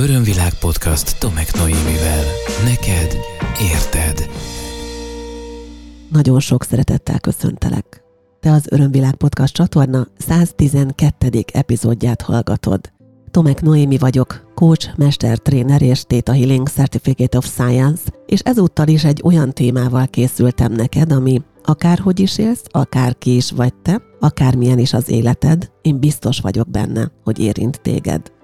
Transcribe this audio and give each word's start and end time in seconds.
Örömvilág 0.00 0.54
podcast 0.54 1.18
Tomek 1.18 1.54
Noémivel. 1.54 2.24
Neked 2.64 3.16
érted. 3.72 4.30
Nagyon 6.10 6.40
sok 6.40 6.64
szeretettel 6.64 7.20
köszöntelek. 7.20 8.02
Te 8.40 8.52
az 8.52 8.66
Örömvilág 8.70 9.14
podcast 9.14 9.54
csatorna 9.54 10.06
112. 10.18 11.44
epizódját 11.52 12.22
hallgatod. 12.22 12.92
Tomek 13.30 13.62
Noémi 13.62 13.98
vagyok, 13.98 14.52
coach, 14.54 14.88
mestertréner 14.96 15.82
és 15.82 16.02
Theta 16.02 16.32
Healing 16.32 16.68
Certificate 16.68 17.36
of 17.36 17.46
Science, 17.46 18.02
és 18.26 18.40
ezúttal 18.40 18.88
is 18.88 19.04
egy 19.04 19.20
olyan 19.24 19.52
témával 19.52 20.06
készültem 20.06 20.72
neked, 20.72 21.12
ami 21.12 21.42
akárhogy 21.64 22.20
is 22.20 22.38
élsz, 22.38 22.64
akár 22.70 23.18
ki 23.18 23.36
is 23.36 23.50
vagy 23.50 23.74
te, 23.74 24.02
akármilyen 24.20 24.78
is 24.78 24.92
az 24.92 25.08
életed, 25.08 25.70
én 25.82 25.98
biztos 25.98 26.40
vagyok 26.40 26.70
benne, 26.70 27.10
hogy 27.24 27.38
érint 27.38 27.80
téged. 27.80 28.38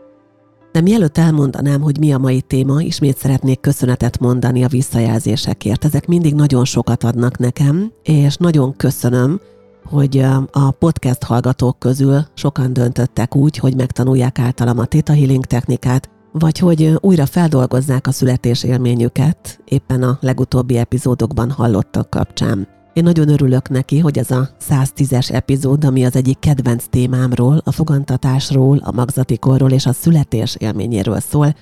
De 0.76 0.82
mielőtt 0.82 1.18
elmondanám, 1.18 1.80
hogy 1.80 1.98
mi 1.98 2.12
a 2.12 2.18
mai 2.18 2.40
téma, 2.40 2.80
ismét 2.80 3.16
szeretnék 3.16 3.60
köszönetet 3.60 4.18
mondani 4.18 4.64
a 4.64 4.68
visszajelzésekért. 4.68 5.84
Ezek 5.84 6.06
mindig 6.06 6.34
nagyon 6.34 6.64
sokat 6.64 7.04
adnak 7.04 7.38
nekem, 7.38 7.92
és 8.02 8.36
nagyon 8.36 8.76
köszönöm, 8.76 9.40
hogy 9.84 10.18
a 10.50 10.70
podcast 10.70 11.22
hallgatók 11.22 11.78
közül 11.78 12.20
sokan 12.34 12.72
döntöttek 12.72 13.36
úgy, 13.36 13.56
hogy 13.56 13.76
megtanulják 13.76 14.38
általam 14.38 14.78
a 14.78 14.84
Theta 14.84 15.12
Healing 15.12 15.44
technikát, 15.44 16.10
vagy 16.32 16.58
hogy 16.58 16.94
újra 17.00 17.26
feldolgozzák 17.26 18.06
a 18.06 18.12
születés 18.12 18.62
élményüket 18.64 19.60
éppen 19.64 20.02
a 20.02 20.18
legutóbbi 20.20 20.76
epizódokban 20.76 21.50
hallottak 21.50 22.10
kapcsán. 22.10 22.75
Én 22.96 23.02
nagyon 23.02 23.28
örülök 23.28 23.68
neki, 23.68 23.98
hogy 23.98 24.18
ez 24.18 24.30
a 24.30 24.48
110-es 24.68 25.32
epizód, 25.32 25.84
ami 25.84 26.04
az 26.04 26.16
egyik 26.16 26.38
kedvenc 26.38 26.84
témámról, 26.90 27.60
a 27.64 27.72
fogantatásról, 27.72 28.78
a 28.78 28.92
magzatikorról 28.92 29.70
és 29.70 29.86
a 29.86 29.92
születés 29.92 30.56
élményéről 30.58 31.20
szól, 31.20 31.54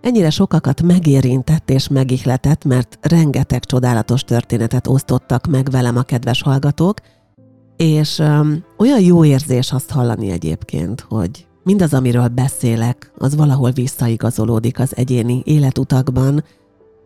ennyire 0.00 0.30
sokakat 0.30 0.82
megérintett 0.82 1.70
és 1.70 1.88
megihletett, 1.88 2.64
mert 2.64 2.98
rengeteg 3.00 3.64
csodálatos 3.64 4.22
történetet 4.22 4.86
osztottak 4.86 5.46
meg 5.46 5.70
velem 5.70 5.96
a 5.96 6.02
kedves 6.02 6.42
hallgatók, 6.42 7.00
és 7.76 8.18
um, 8.18 8.64
olyan 8.78 9.00
jó 9.00 9.24
érzés 9.24 9.72
azt 9.72 9.90
hallani 9.90 10.30
egyébként, 10.30 11.00
hogy 11.00 11.46
mindaz, 11.64 11.94
amiről 11.94 12.28
beszélek, 12.28 13.12
az 13.18 13.36
valahol 13.36 13.70
visszaigazolódik 13.70 14.78
az 14.78 14.96
egyéni 14.96 15.42
életutakban, 15.44 16.44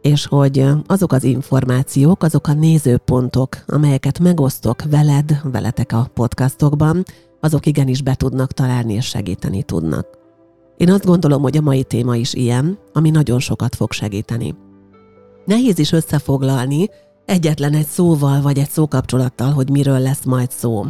és 0.07 0.27
hogy 0.27 0.65
azok 0.87 1.12
az 1.12 1.25
információk, 1.25 2.23
azok 2.23 2.49
a 2.49 2.53
nézőpontok, 2.53 3.65
amelyeket 3.67 4.19
megosztok 4.19 4.83
veled, 4.91 5.41
veletek 5.43 5.93
a 5.93 6.11
podcastokban, 6.15 7.03
azok 7.41 7.67
igenis 7.67 8.03
be 8.03 8.15
tudnak 8.15 8.53
találni 8.53 8.93
és 8.93 9.07
segíteni 9.07 9.62
tudnak. 9.62 10.07
Én 10.77 10.91
azt 10.91 11.05
gondolom, 11.05 11.43
hogy 11.43 11.57
a 11.57 11.61
mai 11.61 11.83
téma 11.83 12.17
is 12.17 12.34
ilyen, 12.34 12.79
ami 12.93 13.11
nagyon 13.11 13.39
sokat 13.39 13.75
fog 13.75 13.93
segíteni. 13.93 14.55
Nehéz 15.45 15.79
is 15.79 15.93
összefoglalni 15.93 16.89
egyetlen 17.25 17.75
egy 17.75 17.87
szóval 17.87 18.41
vagy 18.41 18.59
egy 18.59 18.71
szókapcsolattal, 18.71 19.53
hogy 19.53 19.71
miről 19.71 19.99
lesz 19.99 20.25
majd 20.25 20.51
szó. 20.51 20.84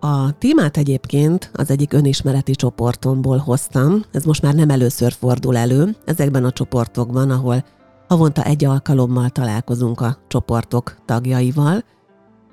A 0.00 0.38
témát 0.38 0.76
egyébként 0.76 1.50
az 1.54 1.70
egyik 1.70 1.92
önismereti 1.92 2.52
csoportomból 2.54 3.36
hoztam, 3.36 4.04
ez 4.12 4.24
most 4.24 4.42
már 4.42 4.54
nem 4.54 4.70
először 4.70 5.12
fordul 5.12 5.56
elő, 5.56 5.96
ezekben 6.04 6.44
a 6.44 6.50
csoportokban, 6.50 7.30
ahol 7.30 7.64
Havonta 8.08 8.42
egy 8.42 8.64
alkalommal 8.64 9.28
találkozunk 9.28 10.00
a 10.00 10.16
csoportok 10.28 10.96
tagjaival. 11.04 11.84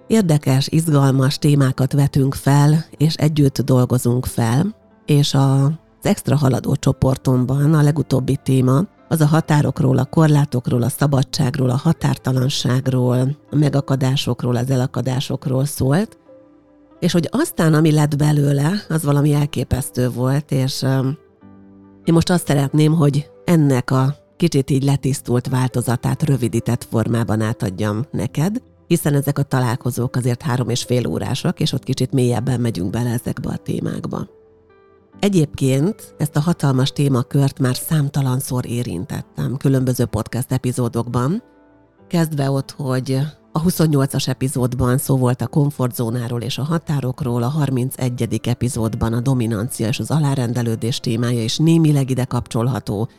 Érdekes, 0.07 0.67
izgalmas 0.67 1.37
témákat 1.37 1.93
vetünk 1.93 2.35
fel, 2.35 2.85
és 2.97 3.15
együtt 3.15 3.61
dolgozunk 3.61 4.25
fel, 4.25 4.75
és 5.05 5.33
a, 5.33 5.63
az 5.65 5.71
extra 6.01 6.35
haladó 6.35 6.75
csoportomban 6.75 7.73
a 7.73 7.81
legutóbbi 7.81 8.39
téma 8.43 8.81
az 9.07 9.21
a 9.21 9.25
határokról, 9.25 9.97
a 9.97 10.05
korlátokról, 10.05 10.81
a 10.81 10.89
szabadságról, 10.89 11.69
a 11.69 11.77
határtalanságról, 11.77 13.37
a 13.51 13.55
megakadásokról, 13.55 14.55
az 14.55 14.69
elakadásokról 14.69 15.65
szólt, 15.65 16.17
és 16.99 17.11
hogy 17.11 17.27
aztán, 17.31 17.73
ami 17.73 17.91
lett 17.91 18.17
belőle, 18.17 18.71
az 18.89 19.03
valami 19.03 19.33
elképesztő 19.33 20.09
volt, 20.09 20.51
és 20.51 20.81
én 22.03 22.13
most 22.13 22.29
azt 22.29 22.47
szeretném, 22.47 22.93
hogy 22.93 23.29
ennek 23.45 23.91
a 23.91 24.22
kicsit 24.43 24.69
így 24.69 24.83
letisztult 24.83 25.47
változatát 25.47 26.23
rövidített 26.23 26.87
formában 26.89 27.41
átadjam 27.41 28.05
neked, 28.11 28.61
hiszen 28.87 29.13
ezek 29.13 29.37
a 29.37 29.43
találkozók 29.43 30.15
azért 30.15 30.41
három 30.41 30.69
és 30.69 30.83
fél 30.83 31.07
órásak, 31.07 31.59
és 31.59 31.71
ott 31.71 31.83
kicsit 31.83 32.11
mélyebben 32.11 32.59
megyünk 32.59 32.89
bele 32.89 33.09
ezekbe 33.09 33.49
a 33.49 33.57
témákba. 33.57 34.27
Egyébként 35.19 36.15
ezt 36.17 36.35
a 36.35 36.39
hatalmas 36.39 36.91
témakört 36.91 37.59
már 37.59 37.75
számtalanszor 37.75 38.65
érintettem 38.65 39.57
különböző 39.57 40.05
podcast 40.05 40.51
epizódokban, 40.51 41.43
kezdve 42.07 42.51
ott, 42.51 42.71
hogy 42.71 43.19
a 43.51 43.61
28-as 43.61 44.27
epizódban 44.27 44.97
szó 44.97 45.17
volt 45.17 45.41
a 45.41 45.47
komfortzónáról 45.47 46.41
és 46.41 46.57
a 46.57 46.63
határokról, 46.63 47.43
a 47.43 47.47
31. 47.47 48.39
epizódban 48.43 49.13
a 49.13 49.21
dominancia 49.21 49.87
és 49.87 49.99
az 49.99 50.11
alárendelődés 50.11 50.99
témája 50.99 51.43
is 51.43 51.57
némileg 51.57 52.09
ide 52.09 52.25
kapcsolható, 52.25 53.09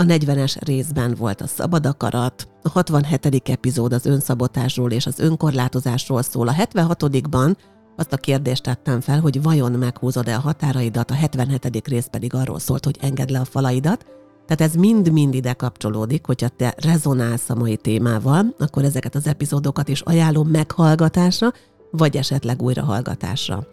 a 0.00 0.02
40-es 0.02 0.56
részben 0.58 1.14
volt 1.18 1.40
a 1.40 1.46
szabad 1.46 1.86
akarat, 1.86 2.48
a 2.62 2.68
67. 2.68 3.48
epizód 3.48 3.92
az 3.92 4.06
önszabotásról 4.06 4.90
és 4.90 5.06
az 5.06 5.18
önkorlátozásról 5.18 6.22
szól, 6.22 6.48
a 6.48 6.52
76-ban 6.52 7.56
azt 7.96 8.12
a 8.12 8.16
kérdést 8.16 8.62
tettem 8.62 9.00
fel, 9.00 9.20
hogy 9.20 9.42
vajon 9.42 9.72
meghúzod-e 9.72 10.36
a 10.36 10.40
határaidat, 10.40 11.10
a 11.10 11.14
77. 11.14 11.88
rész 11.88 12.06
pedig 12.06 12.34
arról 12.34 12.58
szólt, 12.58 12.84
hogy 12.84 12.96
engedd 13.00 13.32
le 13.32 13.38
a 13.40 13.44
falaidat, 13.44 14.06
tehát 14.46 14.72
ez 14.72 14.80
mind-mind 14.80 15.34
ide 15.34 15.52
kapcsolódik, 15.52 16.26
hogyha 16.26 16.48
te 16.48 16.74
rezonálsz 16.76 17.50
a 17.50 17.54
mai 17.54 17.76
témával, 17.76 18.54
akkor 18.58 18.84
ezeket 18.84 19.14
az 19.14 19.26
epizódokat 19.26 19.88
is 19.88 20.00
ajánlom 20.00 20.48
meghallgatásra, 20.48 21.52
vagy 21.90 22.16
esetleg 22.16 22.62
újrahallgatásra. 22.62 23.66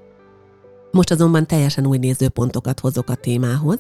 Most 0.92 1.12
azonban 1.12 1.48
teljesen 1.48 1.86
új 1.86 1.98
nézőpontokat 1.98 2.80
hozok 2.80 3.10
a 3.10 3.16
témához, 3.16 3.80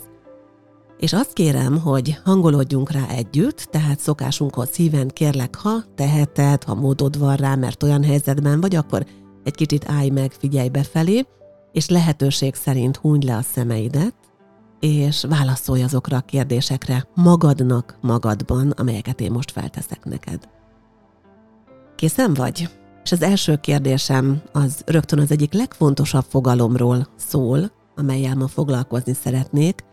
és 1.00 1.13
azt 1.13 1.34
kérem, 1.34 1.80
hogy 1.80 2.19
hangolódjunk 2.24 2.91
rá 2.91 3.08
együtt, 3.08 3.68
tehát 3.72 4.00
szokásunkhoz 4.00 4.69
szíven 4.72 5.08
kérlek, 5.08 5.56
ha 5.56 5.84
teheted, 5.96 6.63
ha 6.63 6.75
módod 6.75 7.19
van 7.19 7.35
rá, 7.35 7.56
mert 7.56 7.84
olyan 7.84 8.03
helyzetben 8.03 8.62
vagy, 8.62 8.75
akkor 8.75 9.06
egy 9.44 9.56
kicsit 9.56 9.90
állj 9.90 10.09
meg, 10.09 10.31
figyelj 10.31 10.69
befelé, 10.69 11.25
és 11.72 11.90
lehetőség 11.90 12.56
szerint 12.56 12.97
hunyd 12.97 13.24
le 13.24 13.35
a 13.35 13.41
szemeidet, 13.41 14.16
és 14.80 15.25
válaszolj 15.30 15.84
azokra 15.84 16.18
a 16.18 16.22
kérdésekre 16.22 17.08
magadnak, 17.16 17.97
magadban, 18.02 18.69
amelyeket 18.69 19.22
én 19.22 19.31
most 19.31 19.52
felteszek 19.52 20.06
neked. 20.06 20.50
Készen 21.96 22.34
vagy? 22.34 22.69
És 23.03 23.12
az 23.12 23.22
első 23.22 23.56
kérdésem 23.56 24.41
az 24.52 24.81
rögtön 24.85 25.19
az 25.19 25.31
egyik 25.31 25.53
legfontosabb 25.53 26.25
fogalomról 26.28 27.08
szól, 27.16 27.72
amelyel 27.96 28.35
ma 28.35 28.47
foglalkozni 28.47 29.14
szeretnék, 29.14 29.84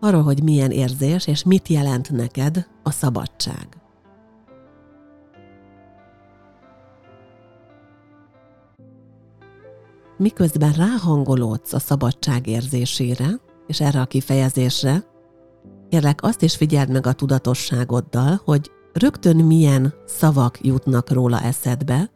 arról, 0.00 0.22
hogy 0.22 0.42
milyen 0.42 0.70
érzés 0.70 1.26
és 1.26 1.44
mit 1.44 1.68
jelent 1.68 2.10
neked 2.10 2.66
a 2.82 2.90
szabadság. 2.90 3.68
Miközben 10.18 10.72
ráhangolódsz 10.72 11.72
a 11.72 11.78
szabadság 11.78 12.46
érzésére, 12.46 13.28
és 13.66 13.80
erre 13.80 14.00
a 14.00 14.06
kifejezésre, 14.06 15.04
kérlek 15.88 16.22
azt 16.22 16.42
is 16.42 16.56
figyeld 16.56 16.90
meg 16.90 17.06
a 17.06 17.12
tudatosságoddal, 17.12 18.40
hogy 18.44 18.70
rögtön 18.92 19.36
milyen 19.36 19.94
szavak 20.06 20.58
jutnak 20.64 21.10
róla 21.10 21.40
eszedbe, 21.40 22.10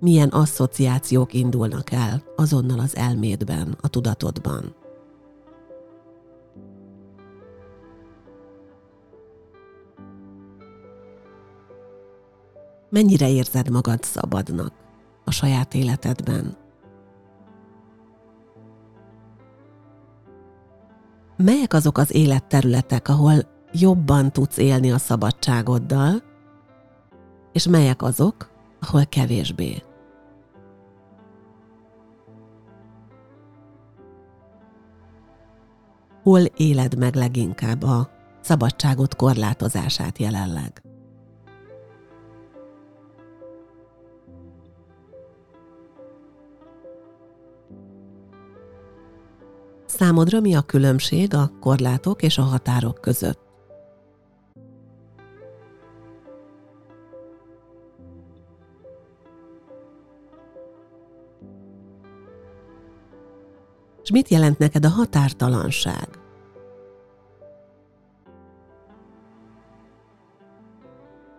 milyen 0.00 0.28
asszociációk 0.28 1.34
indulnak 1.34 1.92
el 1.92 2.22
azonnal 2.36 2.78
az 2.78 2.96
elmédben, 2.96 3.76
a 3.80 3.88
tudatodban. 3.88 4.85
Mennyire 12.96 13.28
érzed 13.28 13.70
magad 13.70 14.02
szabadnak 14.02 14.72
a 15.24 15.30
saját 15.30 15.74
életedben? 15.74 16.56
Melyek 21.36 21.72
azok 21.72 21.98
az 21.98 22.14
életterületek, 22.14 23.08
ahol 23.08 23.34
jobban 23.72 24.32
tudsz 24.32 24.56
élni 24.56 24.92
a 24.92 24.98
szabadságoddal, 24.98 26.22
és 27.52 27.68
melyek 27.68 28.02
azok, 28.02 28.50
ahol 28.80 29.06
kevésbé? 29.06 29.82
Hol 36.22 36.44
éled 36.44 36.98
meg 36.98 37.14
leginkább 37.14 37.82
a 37.82 38.10
szabadságot 38.40 39.16
korlátozását 39.16 40.18
jelenleg? 40.18 40.82
Számodra 49.98 50.40
mi 50.40 50.54
a 50.54 50.62
különbség 50.62 51.34
a 51.34 51.50
korlátok 51.60 52.22
és 52.22 52.38
a 52.38 52.42
határok 52.42 53.00
között? 53.00 53.40
És 64.02 64.10
mit 64.10 64.28
jelent 64.28 64.58
neked 64.58 64.84
a 64.84 64.88
határtalanság? 64.88 66.08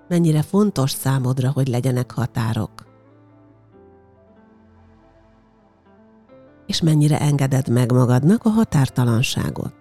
Mennyire 0.07 0.41
fontos 0.41 0.91
számodra, 0.91 1.51
hogy 1.51 1.67
legyenek 1.67 2.11
határok? 2.11 2.86
És 6.67 6.81
mennyire 6.81 7.19
engeded 7.19 7.69
meg 7.69 7.91
magadnak 7.91 8.45
a 8.45 8.49
határtalanságot? 8.49 9.73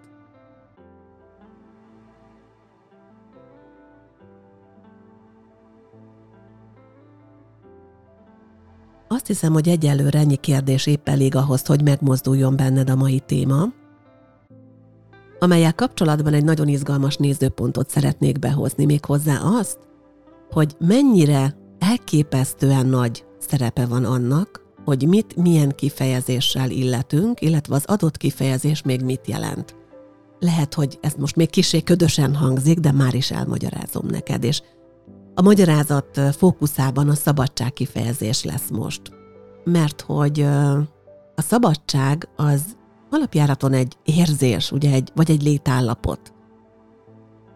Azt 9.08 9.26
hiszem, 9.26 9.52
hogy 9.52 9.68
egyelőre 9.68 10.18
ennyi 10.18 10.36
kérdés 10.36 10.86
épp 10.86 11.08
elég 11.08 11.34
ahhoz, 11.34 11.66
hogy 11.66 11.82
megmozduljon 11.82 12.56
benned 12.56 12.90
a 12.90 12.94
mai 12.94 13.20
téma, 13.20 13.64
amelyel 15.38 15.74
kapcsolatban 15.74 16.32
egy 16.32 16.44
nagyon 16.44 16.68
izgalmas 16.68 17.16
nézőpontot 17.16 17.90
szeretnék 17.90 18.38
behozni, 18.38 18.84
még 18.84 19.04
hozzá 19.04 19.38
azt, 19.42 19.78
hogy 20.50 20.76
mennyire 20.78 21.56
elképesztően 21.78 22.86
nagy 22.86 23.24
szerepe 23.38 23.86
van 23.86 24.04
annak, 24.04 24.65
hogy 24.86 25.08
mit 25.08 25.36
milyen 25.36 25.72
kifejezéssel 25.76 26.70
illetünk, 26.70 27.40
illetve 27.40 27.74
az 27.74 27.84
adott 27.84 28.16
kifejezés 28.16 28.82
még 28.82 29.02
mit 29.02 29.26
jelent. 29.26 29.76
Lehet, 30.38 30.74
hogy 30.74 30.98
ez 31.00 31.14
most 31.18 31.36
még 31.36 31.50
kisé 31.50 31.82
ködösen 31.82 32.34
hangzik, 32.34 32.78
de 32.78 32.92
már 32.92 33.14
is 33.14 33.30
elmagyarázom 33.30 34.06
neked, 34.06 34.44
és 34.44 34.62
a 35.34 35.42
magyarázat 35.42 36.20
fókuszában 36.36 37.08
a 37.08 37.14
szabadság 37.14 37.72
kifejezés 37.72 38.44
lesz 38.44 38.68
most. 38.70 39.00
Mert 39.64 40.00
hogy 40.00 40.40
a 41.34 41.42
szabadság 41.42 42.28
az 42.36 42.62
alapjáraton 43.10 43.72
egy 43.72 43.96
érzés, 44.04 44.72
ugye 44.72 44.92
egy, 44.92 45.12
vagy 45.14 45.30
egy 45.30 45.42
létállapot. 45.42 46.32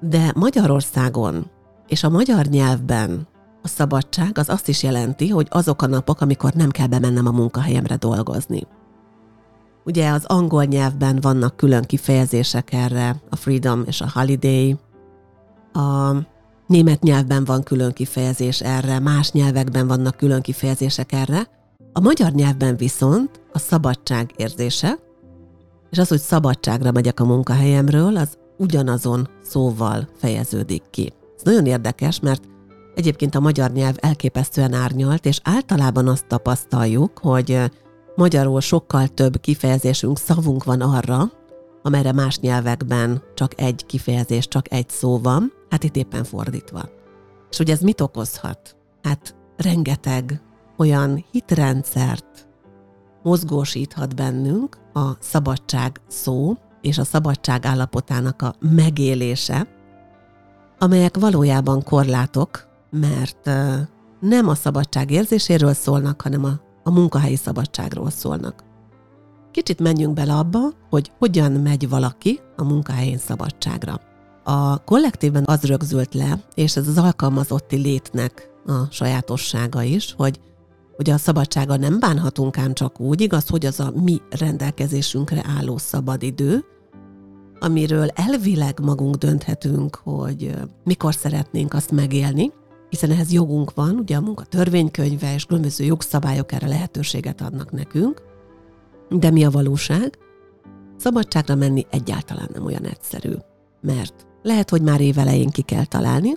De 0.00 0.32
Magyarországon 0.34 1.50
és 1.86 2.04
a 2.04 2.10
magyar 2.10 2.46
nyelvben 2.46 3.28
a 3.62 3.68
szabadság 3.68 4.38
az 4.38 4.48
azt 4.48 4.68
is 4.68 4.82
jelenti, 4.82 5.28
hogy 5.28 5.46
azok 5.50 5.82
a 5.82 5.86
napok, 5.86 6.20
amikor 6.20 6.52
nem 6.52 6.70
kell 6.70 6.86
bemennem 6.86 7.26
a 7.26 7.30
munkahelyemre 7.30 7.96
dolgozni. 7.96 8.66
Ugye 9.84 10.10
az 10.10 10.24
angol 10.24 10.64
nyelvben 10.64 11.18
vannak 11.20 11.56
külön 11.56 11.82
kifejezések 11.82 12.72
erre, 12.72 13.22
a 13.30 13.36
freedom 13.36 13.82
és 13.86 14.00
a 14.00 14.10
holiday. 14.12 14.76
A 15.72 16.12
német 16.66 17.02
nyelvben 17.02 17.44
van 17.44 17.62
külön 17.62 17.92
kifejezés 17.92 18.60
erre, 18.60 18.98
más 18.98 19.32
nyelvekben 19.32 19.86
vannak 19.86 20.16
külön 20.16 20.40
kifejezések 20.40 21.12
erre. 21.12 21.48
A 21.92 22.00
magyar 22.00 22.32
nyelvben 22.32 22.76
viszont 22.76 23.40
a 23.52 23.58
szabadság 23.58 24.30
érzése, 24.36 24.98
és 25.90 25.98
az, 25.98 26.08
hogy 26.08 26.20
szabadságra 26.20 26.90
megyek 26.90 27.20
a 27.20 27.24
munkahelyemről, 27.24 28.16
az 28.16 28.38
ugyanazon 28.58 29.28
szóval 29.42 30.08
fejeződik 30.16 30.82
ki. 30.90 31.12
Ez 31.36 31.42
nagyon 31.42 31.66
érdekes, 31.66 32.20
mert 32.20 32.42
egyébként 33.00 33.34
a 33.34 33.40
magyar 33.40 33.70
nyelv 33.70 33.94
elképesztően 33.98 34.72
árnyalt, 34.72 35.26
és 35.26 35.40
általában 35.42 36.08
azt 36.08 36.26
tapasztaljuk, 36.26 37.18
hogy 37.18 37.70
magyarul 38.14 38.60
sokkal 38.60 39.08
több 39.08 39.40
kifejezésünk, 39.40 40.18
szavunk 40.18 40.64
van 40.64 40.80
arra, 40.80 41.32
amelyre 41.82 42.12
más 42.12 42.38
nyelvekben 42.38 43.22
csak 43.34 43.60
egy 43.60 43.86
kifejezés, 43.86 44.48
csak 44.48 44.72
egy 44.72 44.88
szó 44.88 45.18
van, 45.18 45.52
hát 45.70 45.84
itt 45.84 45.96
éppen 45.96 46.24
fordítva. 46.24 46.82
És 47.50 47.58
ugye 47.58 47.72
ez 47.72 47.80
mit 47.80 48.00
okozhat? 48.00 48.76
Hát 49.02 49.34
rengeteg 49.56 50.42
olyan 50.76 51.24
hitrendszert 51.30 52.48
mozgósíthat 53.22 54.16
bennünk 54.16 54.76
a 54.92 55.10
szabadság 55.20 56.00
szó 56.08 56.56
és 56.80 56.98
a 56.98 57.04
szabadság 57.04 57.66
állapotának 57.66 58.42
a 58.42 58.54
megélése, 58.58 59.66
amelyek 60.78 61.16
valójában 61.16 61.82
korlátok, 61.82 62.69
mert 62.90 63.50
nem 64.20 64.48
a 64.48 64.54
szabadság 64.54 65.10
érzéséről 65.10 65.72
szólnak, 65.72 66.22
hanem 66.22 66.44
a, 66.44 66.60
a 66.82 66.90
munkahelyi 66.90 67.36
szabadságról 67.36 68.10
szólnak. 68.10 68.64
Kicsit 69.50 69.80
menjünk 69.80 70.14
bele 70.14 70.34
abba, 70.34 70.58
hogy 70.90 71.12
hogyan 71.18 71.52
megy 71.52 71.88
valaki 71.88 72.40
a 72.56 72.64
munkahelyén 72.64 73.18
szabadságra. 73.18 74.00
A 74.44 74.84
kollektívben 74.84 75.44
az 75.46 75.62
rögzült 75.62 76.14
le, 76.14 76.40
és 76.54 76.76
ez 76.76 76.88
az 76.88 76.98
alkalmazotti 76.98 77.76
létnek 77.76 78.50
a 78.66 78.86
sajátossága 78.90 79.82
is, 79.82 80.14
hogy 80.16 80.40
hogy 81.00 81.10
a 81.10 81.18
szabadsága 81.18 81.76
nem 81.76 82.00
bánhatunk 82.00 82.58
ám 82.58 82.74
csak 82.74 83.00
úgy, 83.00 83.20
igaz, 83.20 83.48
hogy 83.48 83.66
az 83.66 83.80
a 83.80 83.92
mi 84.04 84.20
rendelkezésünkre 84.30 85.44
álló 85.58 85.78
szabadidő, 85.78 86.64
amiről 87.60 88.08
elvileg 88.08 88.80
magunk 88.82 89.14
dönthetünk, 89.14 90.00
hogy 90.02 90.54
mikor 90.84 91.14
szeretnénk 91.14 91.74
azt 91.74 91.90
megélni, 91.90 92.52
hiszen 92.90 93.10
ehhez 93.10 93.32
jogunk 93.32 93.74
van, 93.74 93.98
ugye 93.98 94.16
a 94.16 94.20
munka 94.20 94.44
törvénykönyve 94.44 95.34
és 95.34 95.44
különböző 95.44 95.84
jogszabályok 95.84 96.52
erre 96.52 96.66
lehetőséget 96.66 97.40
adnak 97.40 97.70
nekünk, 97.70 98.22
de 99.08 99.30
mi 99.30 99.44
a 99.44 99.50
valóság? 99.50 100.18
Szabadságra 100.96 101.54
menni 101.54 101.86
egyáltalán 101.90 102.48
nem 102.52 102.64
olyan 102.64 102.84
egyszerű, 102.84 103.32
mert 103.80 104.26
lehet, 104.42 104.70
hogy 104.70 104.82
már 104.82 105.00
évelején 105.00 105.50
ki 105.50 105.62
kell 105.62 105.84
találni, 105.84 106.32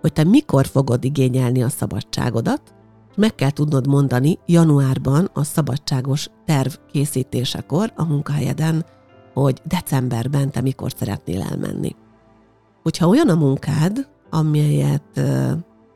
hogy 0.00 0.12
te 0.12 0.24
mikor 0.24 0.66
fogod 0.66 1.04
igényelni 1.04 1.62
a 1.62 1.68
szabadságodat, 1.68 2.74
meg 3.16 3.34
kell 3.34 3.50
tudnod 3.50 3.86
mondani 3.86 4.38
januárban 4.46 5.30
a 5.32 5.44
szabadságos 5.44 6.28
terv 6.44 6.72
készítésekor 6.92 7.92
a 7.96 8.04
munkahelyeden, 8.04 8.84
hogy 9.34 9.60
decemberben 9.64 10.50
te 10.50 10.60
mikor 10.60 10.92
szeretnél 10.96 11.42
elmenni. 11.42 11.96
Hogyha 12.82 13.08
olyan 13.08 13.28
a 13.28 13.34
munkád, 13.34 14.08
amelyet 14.30 15.20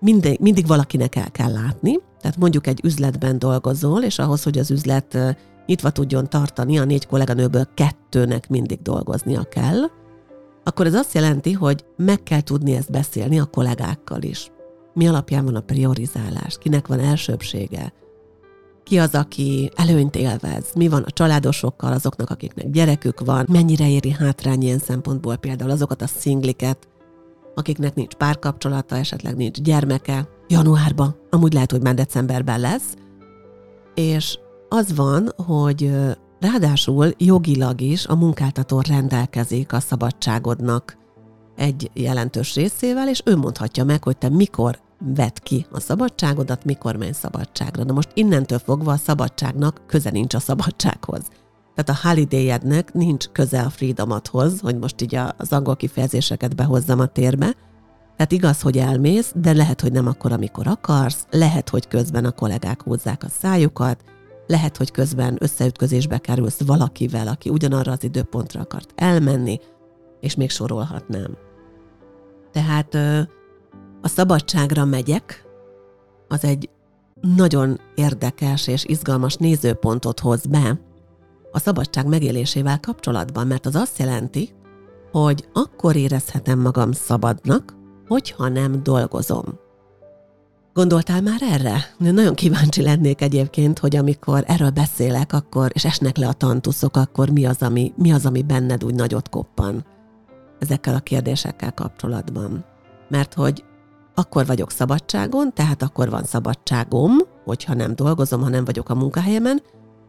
mindig, 0.01 0.41
mindig 0.41 0.67
valakinek 0.67 1.17
el 1.17 1.31
kell 1.31 1.53
látni, 1.53 1.99
tehát 2.21 2.37
mondjuk 2.37 2.67
egy 2.67 2.81
üzletben 2.85 3.39
dolgozol, 3.39 4.03
és 4.03 4.19
ahhoz, 4.19 4.43
hogy 4.43 4.59
az 4.59 4.71
üzlet 4.71 5.37
nyitva 5.67 5.91
tudjon 5.91 6.29
tartani, 6.29 6.79
a 6.79 6.85
négy 6.85 7.07
kolléganőből 7.07 7.69
kettőnek 7.75 8.49
mindig 8.49 8.83
dolgoznia 8.83 9.43
kell, 9.43 9.81
akkor 10.65 10.87
ez 10.87 10.95
azt 10.95 11.15
jelenti, 11.15 11.53
hogy 11.53 11.85
meg 11.97 12.23
kell 12.23 12.41
tudni 12.41 12.75
ezt 12.75 12.91
beszélni 12.91 13.39
a 13.39 13.45
kollégákkal 13.45 14.23
is. 14.23 14.51
Mi 14.95 15.09
alapján 15.09 15.45
van 15.45 15.55
a 15.55 15.61
priorizálás, 15.61 16.59
kinek 16.59 16.87
van 16.87 17.01
elsőbsége, 17.01 17.93
ki 18.83 18.99
az, 18.99 19.15
aki 19.15 19.71
előnyt 19.75 20.17
élvez, 20.17 20.65
mi 20.75 20.89
van 20.89 21.03
a 21.03 21.11
családosokkal, 21.11 21.93
azoknak, 21.93 22.31
akiknek 22.31 22.71
gyerekük 22.71 23.21
van, 23.21 23.47
mennyire 23.49 23.89
éri 23.89 24.11
hátrány 24.11 24.63
ilyen 24.63 24.79
szempontból 24.79 25.37
például 25.37 25.71
azokat 25.71 26.03
a 26.03 26.07
szingliket, 26.07 26.89
akiknek 27.59 27.95
nincs 27.95 28.15
párkapcsolata, 28.15 28.97
esetleg 28.97 29.37
nincs 29.37 29.61
gyermeke, 29.61 30.29
januárban, 30.49 31.17
amúgy 31.31 31.53
lehet, 31.53 31.71
hogy 31.71 31.83
már 31.83 31.95
decemberben 31.95 32.61
lesz, 32.61 32.95
és 33.95 34.39
az 34.69 34.97
van, 34.97 35.33
hogy 35.47 35.93
ráadásul 36.41 37.15
jogilag 37.17 37.81
is 37.81 38.07
a 38.07 38.15
munkáltató 38.15 38.81
rendelkezik 38.81 39.73
a 39.73 39.81
szabadságodnak 39.81 40.97
egy 41.57 41.91
jelentős 41.95 42.55
részével, 42.55 43.09
és 43.09 43.23
ő 43.25 43.37
mondhatja 43.37 43.85
meg, 43.85 44.05
hogy 44.05 44.17
te 44.17 44.29
mikor 44.29 44.79
vedd 45.15 45.35
ki 45.43 45.67
a 45.71 45.81
szabadságodat, 45.81 46.65
mikor 46.65 46.97
menj 46.97 47.13
szabadságra. 47.13 47.85
Na 47.85 47.93
most 47.93 48.11
innentől 48.15 48.59
fogva 48.59 48.93
a 48.93 48.97
szabadságnak 48.97 49.81
köze 49.87 50.11
nincs 50.11 50.35
a 50.35 50.41
szabadsághoz. 50.41 51.23
Tehát 51.79 52.03
a 52.03 52.09
holiday 52.09 52.53
nincs 52.93 53.29
köze 53.29 53.61
a 53.61 53.71
freedomathoz, 53.71 54.61
hogy 54.61 54.79
most 54.79 55.03
így 55.03 55.19
az 55.37 55.53
angol 55.53 55.77
kifejezéseket 55.77 56.57
behozzam 56.57 57.01
a 57.01 57.07
térbe. 57.07 57.55
Tehát 58.17 58.33
igaz, 58.33 58.61
hogy 58.61 58.79
elmész, 58.79 59.33
de 59.35 59.53
lehet, 59.53 59.81
hogy 59.81 59.93
nem 59.93 60.07
akkor, 60.07 60.33
amikor 60.33 60.67
akarsz, 60.67 61.27
lehet, 61.31 61.69
hogy 61.69 61.89
közben 61.89 62.25
a 62.25 62.31
kollégák 62.31 62.83
húzzák 62.83 63.23
a 63.23 63.29
szájukat, 63.29 64.05
lehet, 64.47 64.77
hogy 64.77 64.91
közben 64.91 65.37
összeütközésbe 65.41 66.19
kerülsz 66.19 66.61
valakivel, 66.67 67.29
aki 67.29 67.49
ugyanarra 67.49 67.93
az 67.93 68.05
időpontra 68.05 68.61
akart 68.61 68.93
elmenni, 68.95 69.59
és 70.21 70.35
még 70.35 70.51
sorolhatnám. 70.51 71.37
Tehát 72.53 72.95
a 74.03 74.09
szabadságra 74.09 74.85
megyek, 74.85 75.45
az 76.29 76.45
egy 76.45 76.69
nagyon 77.21 77.81
érdekes 77.95 78.67
és 78.67 78.85
izgalmas 78.85 79.37
nézőpontot 79.37 80.21
hoz 80.21 80.47
be 80.47 80.87
a 81.59 81.61
szabadság 81.61 82.07
megélésével 82.07 82.81
kapcsolatban, 82.81 83.47
mert 83.47 83.67
az 83.67 83.75
azt 83.75 83.99
jelenti, 83.99 84.51
hogy 85.13 85.49
akkor 85.53 85.97
érezhetem 85.97 86.59
magam 86.59 86.93
szabadnak, 86.93 87.77
hogyha 88.09 88.49
nem 88.49 88.83
dolgozom. 88.83 89.45
Gondoltál 90.73 91.21
már 91.21 91.41
erre? 91.43 91.95
Nagyon 91.99 92.35
kíváncsi 92.35 92.83
lennék 92.83 93.21
egyébként, 93.21 93.79
hogy 93.79 93.97
amikor 93.97 94.45
erről 94.47 94.71
beszélek, 94.71 95.33
akkor, 95.33 95.71
és 95.75 95.85
esnek 95.85 96.17
le 96.17 96.29
a 96.29 96.33
tantuszok, 96.33 96.97
akkor 96.97 97.31
mi 97.31 97.47
az, 97.47 97.63
ami, 97.63 97.93
mi 97.97 98.13
az, 98.13 98.27
ami 98.27 98.43
benned 98.43 98.85
úgy 98.85 98.95
nagyot 98.95 99.29
koppan 99.29 99.85
ezekkel 100.59 100.95
a 100.95 101.01
kérdésekkel 101.01 101.75
kapcsolatban. 101.75 102.65
Mert 103.09 103.35
hogy 103.35 103.65
akkor 104.15 104.47
vagyok 104.47 104.71
szabadságon, 104.71 105.53
tehát 105.55 105.83
akkor 105.83 106.11
van 106.11 106.25
szabadságom, 106.25 107.13
hogyha 107.45 107.75
nem 107.75 107.95
dolgozom, 107.95 108.43
ha 108.43 108.49
nem 108.49 108.65
vagyok 108.65 108.89
a 108.89 108.95
munkahelyemen. 108.95 109.63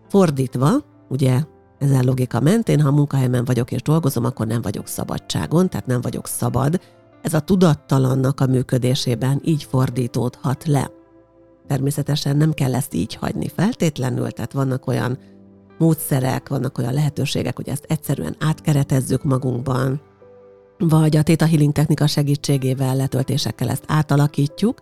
Fordítva, 0.10 0.70
ugye 1.10 1.44
ezen 1.78 2.06
logika 2.06 2.40
mentén, 2.40 2.82
ha 2.82 2.92
munkahelyemen 2.92 3.46
vagyok 3.46 3.72
és 3.72 3.82
dolgozom, 3.82 4.26
akkor 4.26 4.48
nem 4.48 4.62
vagyok 4.62 4.88
szabadságon, 4.88 5.70
tehát 5.70 5.86
nem 5.86 6.02
vagyok 6.02 6.28
szabad. 6.28 6.80
Ez 7.22 7.34
a 7.34 7.40
tudattalannak 7.40 8.40
a 8.40 8.48
működésében 8.48 9.42
így 9.44 9.64
fordítódhat 9.64 10.66
le. 10.66 10.92
Természetesen 11.68 12.38
nem 12.38 12.54
kell 12.54 12.76
ezt 12.76 12.94
így 12.94 13.14
hagyni 13.14 13.48
feltétlenül, 13.48 14.32
tehát 14.32 14.54
vannak 14.54 14.88
olyan 14.88 15.18
módszerek, 15.78 16.50
vannak 16.50 16.78
olyan 16.78 16.94
lehetőségek, 16.94 17.56
hogy 17.56 17.70
ezt 17.70 17.86
egyszerűen 17.88 18.36
átkeretezzük 18.40 19.24
magunkban, 19.24 20.02
vagy 20.78 21.18
a 21.18 21.24
Theta 21.24 21.46
Healing 21.46 21.72
technika 21.72 22.08
segítségével, 22.08 22.96
letöltésekkel 22.96 23.70
ezt 23.70 23.84
átalakítjuk, 23.88 24.78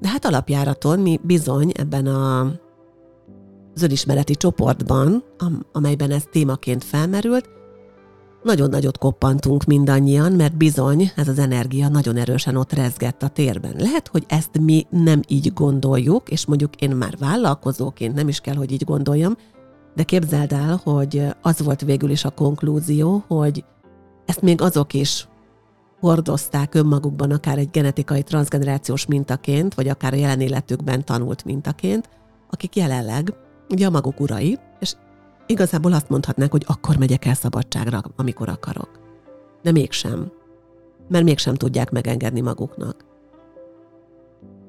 de 0.00 0.08
hát 0.08 0.24
alapjáraton 0.24 1.00
mi 1.00 1.20
bizony 1.22 1.72
ebben 1.74 2.06
a 2.06 2.52
az 3.78 3.84
önismereti 3.84 4.34
csoportban, 4.34 5.24
amelyben 5.72 6.10
ez 6.10 6.24
témaként 6.30 6.84
felmerült, 6.84 7.48
nagyon 8.42 8.70
nagyot 8.70 8.98
koppantunk 8.98 9.64
mindannyian, 9.64 10.32
mert 10.32 10.56
bizony 10.56 11.10
ez 11.16 11.28
az 11.28 11.38
energia 11.38 11.88
nagyon 11.88 12.16
erősen 12.16 12.56
ott 12.56 12.72
rezgett 12.72 13.22
a 13.22 13.28
térben. 13.28 13.74
Lehet, 13.76 14.08
hogy 14.08 14.24
ezt 14.28 14.58
mi 14.60 14.86
nem 14.90 15.20
így 15.28 15.52
gondoljuk, 15.52 16.28
és 16.28 16.46
mondjuk 16.46 16.76
én 16.76 16.90
már 16.90 17.16
vállalkozóként 17.18 18.14
nem 18.14 18.28
is 18.28 18.40
kell, 18.40 18.54
hogy 18.54 18.72
így 18.72 18.84
gondoljam, 18.84 19.36
de 19.94 20.02
képzeld 20.02 20.52
el, 20.52 20.80
hogy 20.84 21.22
az 21.42 21.62
volt 21.62 21.80
végül 21.80 22.10
is 22.10 22.24
a 22.24 22.30
konklúzió, 22.30 23.24
hogy 23.26 23.64
ezt 24.26 24.42
még 24.42 24.60
azok 24.60 24.94
is 24.94 25.28
hordozták 26.00 26.74
önmagukban 26.74 27.30
akár 27.30 27.58
egy 27.58 27.70
genetikai 27.70 28.22
transgenerációs 28.22 29.06
mintaként, 29.06 29.74
vagy 29.74 29.88
akár 29.88 30.12
a 30.12 30.16
jelen 30.16 30.40
életükben 30.40 31.04
tanult 31.04 31.44
mintaként, 31.44 32.08
akik 32.50 32.76
jelenleg 32.76 33.34
ugye 33.70 33.86
a 33.86 33.90
maguk 33.90 34.20
urai, 34.20 34.58
és 34.80 34.94
igazából 35.46 35.92
azt 35.92 36.08
mondhatnák, 36.08 36.50
hogy 36.50 36.64
akkor 36.66 36.96
megyek 36.96 37.24
el 37.24 37.34
szabadságra, 37.34 38.02
amikor 38.16 38.48
akarok. 38.48 38.90
De 39.62 39.72
mégsem. 39.72 40.32
Mert 41.08 41.24
mégsem 41.24 41.54
tudják 41.54 41.90
megengedni 41.90 42.40
maguknak. 42.40 43.04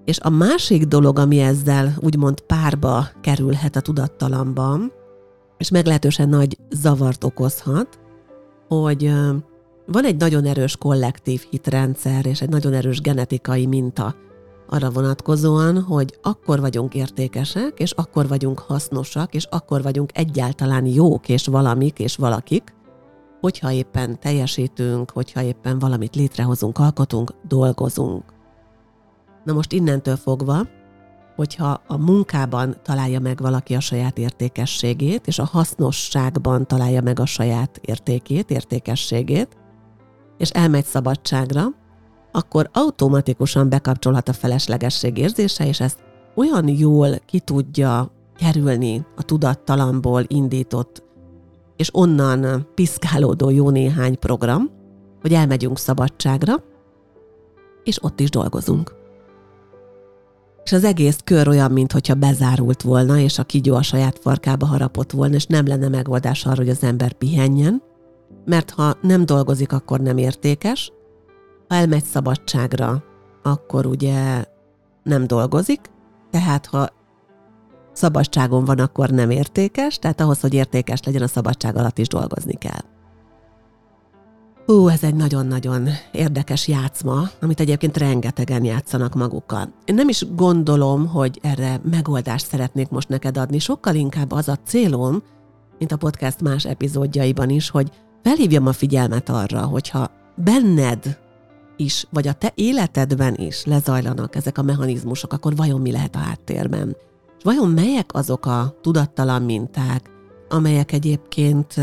És 0.06 0.20
a 0.20 0.29
másik 0.29 0.86
dolog, 0.86 1.20
ami 1.20 1.39
ezzel 1.39 1.94
úgymond 2.00 2.39
párba 2.39 3.08
kerülhet 3.22 3.75
a 3.75 3.82
tudattalamban, 3.82 4.91
és 5.58 5.70
meglehetősen 5.70 6.29
nagy 6.29 6.58
zavart 6.70 7.24
okozhat, 7.24 8.00
hogy 8.68 9.12
van 9.86 10.06
egy 10.06 10.18
nagyon 10.18 10.46
erős 10.46 10.77
kollektív 10.77 11.46
hitrendszer 11.50 12.25
és 12.25 12.41
egy 12.41 12.50
nagyon 12.50 12.74
erős 12.74 13.01
genetikai 13.01 13.65
minta 13.65 14.15
arra 14.69 14.89
vonatkozóan, 14.89 15.81
hogy 15.81 16.19
akkor 16.21 16.59
vagyunk 16.59 16.93
értékesek, 16.93 17.79
és 17.79 17.91
akkor 17.91 18.27
vagyunk 18.27 18.59
hasznosak, 18.59 19.33
és 19.33 19.45
akkor 19.45 19.81
vagyunk 19.81 20.17
egyáltalán 20.17 20.85
jók 20.85 21.29
és 21.29 21.47
valamik 21.47 21.99
és 21.99 22.15
valakik, 22.15 22.73
hogyha 23.39 23.71
éppen 23.71 24.19
teljesítünk, 24.19 25.11
hogyha 25.11 25.41
éppen 25.41 25.79
valamit 25.79 26.15
létrehozunk, 26.15 26.77
alkotunk, 26.77 27.33
dolgozunk. 27.47 28.23
Na 29.43 29.53
most 29.53 29.73
innentől 29.73 30.15
fogva, 30.15 30.67
hogyha 31.35 31.81
a 31.88 31.97
munkában 31.97 32.75
találja 32.83 33.19
meg 33.19 33.39
valaki 33.39 33.75
a 33.75 33.79
saját 33.79 34.17
értékességét, 34.17 35.27
és 35.27 35.39
a 35.39 35.45
hasznosságban 35.45 36.67
találja 36.67 37.01
meg 37.01 37.19
a 37.19 37.25
saját 37.25 37.77
értékét, 37.81 38.51
értékességét, 38.51 39.57
és 40.38 40.49
elmegy 40.49 40.85
szabadságra, 40.85 41.63
akkor 42.31 42.69
automatikusan 42.74 43.69
bekapcsolhat 43.69 44.29
a 44.29 44.33
feleslegesség 44.33 45.17
érzése, 45.17 45.67
és 45.67 45.79
ezt 45.79 46.00
olyan 46.36 46.67
jól 46.67 47.15
ki 47.25 47.39
tudja 47.39 48.12
kerülni 48.38 49.05
a 49.15 49.24
tudattalamból 49.24 50.24
indított 50.27 51.07
és 51.79 51.89
onnan 51.93 52.67
piszkálódó 52.75 53.50
jó 53.50 53.69
néhány 53.69 54.19
program, 54.19 54.69
hogy 55.21 55.33
elmegyünk 55.33 55.77
szabadságra, 55.77 56.63
és 57.83 58.03
ott 58.03 58.19
is 58.19 58.29
dolgozunk. 58.29 58.95
És 60.63 60.71
az 60.71 60.83
egész 60.83 61.19
kör 61.24 61.48
olyan, 61.48 61.71
mintha 61.71 62.13
bezárult 62.13 62.81
volna, 62.81 63.17
és 63.17 63.39
a 63.39 63.43
kigyó 63.43 63.75
a 63.75 63.81
saját 63.81 64.19
farkába 64.19 64.65
harapott 64.65 65.12
volna, 65.12 65.36
és 65.36 65.45
nem 65.45 65.67
lenne 65.67 65.88
megoldás 65.88 66.45
arra, 66.45 66.55
hogy 66.55 66.69
az 66.69 66.83
ember 66.83 67.13
pihenjen, 67.13 67.81
mert 68.45 68.69
ha 68.69 68.95
nem 69.01 69.25
dolgozik, 69.25 69.71
akkor 69.71 70.00
nem 70.00 70.17
értékes, 70.17 70.91
ha 71.69 71.75
elmegy 71.75 72.03
szabadságra, 72.03 73.03
akkor 73.43 73.85
ugye 73.85 74.45
nem 75.03 75.27
dolgozik, 75.27 75.79
tehát 76.31 76.65
ha 76.65 76.89
szabadságon 77.91 78.65
van, 78.65 78.79
akkor 78.79 79.09
nem 79.09 79.29
értékes, 79.29 79.99
tehát 79.99 80.21
ahhoz, 80.21 80.39
hogy 80.39 80.53
értékes 80.53 81.03
legyen, 81.03 81.21
a 81.21 81.27
szabadság 81.27 81.77
alatt 81.77 81.97
is 81.97 82.07
dolgozni 82.07 82.53
kell. 82.53 82.81
Hú, 84.65 84.88
ez 84.88 85.03
egy 85.03 85.15
nagyon-nagyon 85.15 85.88
érdekes 86.11 86.67
játszma, 86.67 87.29
amit 87.41 87.59
egyébként 87.59 87.97
rengetegen 87.97 88.63
játszanak 88.63 89.13
magukkal. 89.13 89.73
Én 89.85 89.95
nem 89.95 90.09
is 90.09 90.25
gondolom, 90.35 91.07
hogy 91.07 91.39
erre 91.41 91.79
megoldást 91.83 92.45
szeretnék 92.45 92.89
most 92.89 93.09
neked 93.09 93.38
adni, 93.38 93.59
sokkal 93.59 93.95
inkább 93.95 94.31
az 94.31 94.47
a 94.47 94.57
célom, 94.65 95.23
mint 95.77 95.91
a 95.91 95.97
podcast 95.97 96.41
más 96.41 96.65
epizódjaiban 96.65 97.49
is, 97.49 97.69
hogy 97.69 97.91
felhívjam 98.23 98.67
a 98.67 98.73
figyelmet 98.73 99.29
arra, 99.29 99.61
hogyha 99.65 100.11
benned 100.35 101.19
is, 101.79 102.07
vagy 102.09 102.27
a 102.27 102.33
te 102.33 102.51
életedben 102.55 103.36
is 103.36 103.65
lezajlanak 103.65 104.36
ezek 104.36 104.57
a 104.57 104.62
mechanizmusok, 104.62 105.33
akkor 105.33 105.55
vajon 105.55 105.81
mi 105.81 105.91
lehet 105.91 106.15
a 106.15 106.19
háttérben? 106.19 106.95
Vajon 107.43 107.69
melyek 107.69 108.13
azok 108.13 108.45
a 108.45 108.75
tudattalan 108.81 109.41
minták, 109.41 110.09
amelyek 110.50 110.91
egyébként 110.91 111.75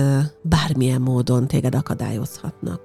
bármilyen 0.42 1.00
módon 1.00 1.46
téged 1.46 1.74
akadályozhatnak? 1.74 2.80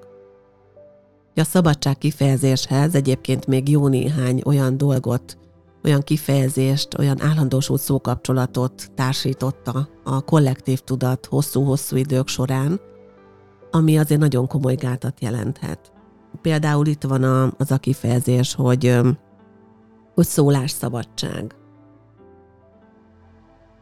A 1.35 1.43
szabadság 1.43 1.97
kifejezéshez 1.97 2.95
egyébként 2.95 3.47
még 3.47 3.69
jó 3.69 3.87
néhány 3.87 4.41
olyan 4.45 4.77
dolgot, 4.77 5.37
olyan 5.83 6.01
kifejezést, 6.01 6.97
olyan 6.97 7.21
állandósult 7.21 7.81
szókapcsolatot 7.81 8.91
társította 8.95 9.87
a 10.03 10.21
kollektív 10.21 10.79
tudat 10.79 11.25
hosszú-hosszú 11.25 11.95
idők 11.95 12.27
során, 12.27 12.79
ami 13.71 13.97
azért 13.97 14.19
nagyon 14.19 14.47
komoly 14.47 14.75
gátat 14.75 15.21
jelenthet. 15.21 15.91
Például 16.41 16.85
itt 16.85 17.03
van 17.03 17.23
a, 17.23 17.51
az 17.57 17.71
a 17.71 17.77
kifejezés, 17.77 18.55
hogy, 18.55 18.99
hogy 20.13 20.25
szólásszabadság. 20.25 21.55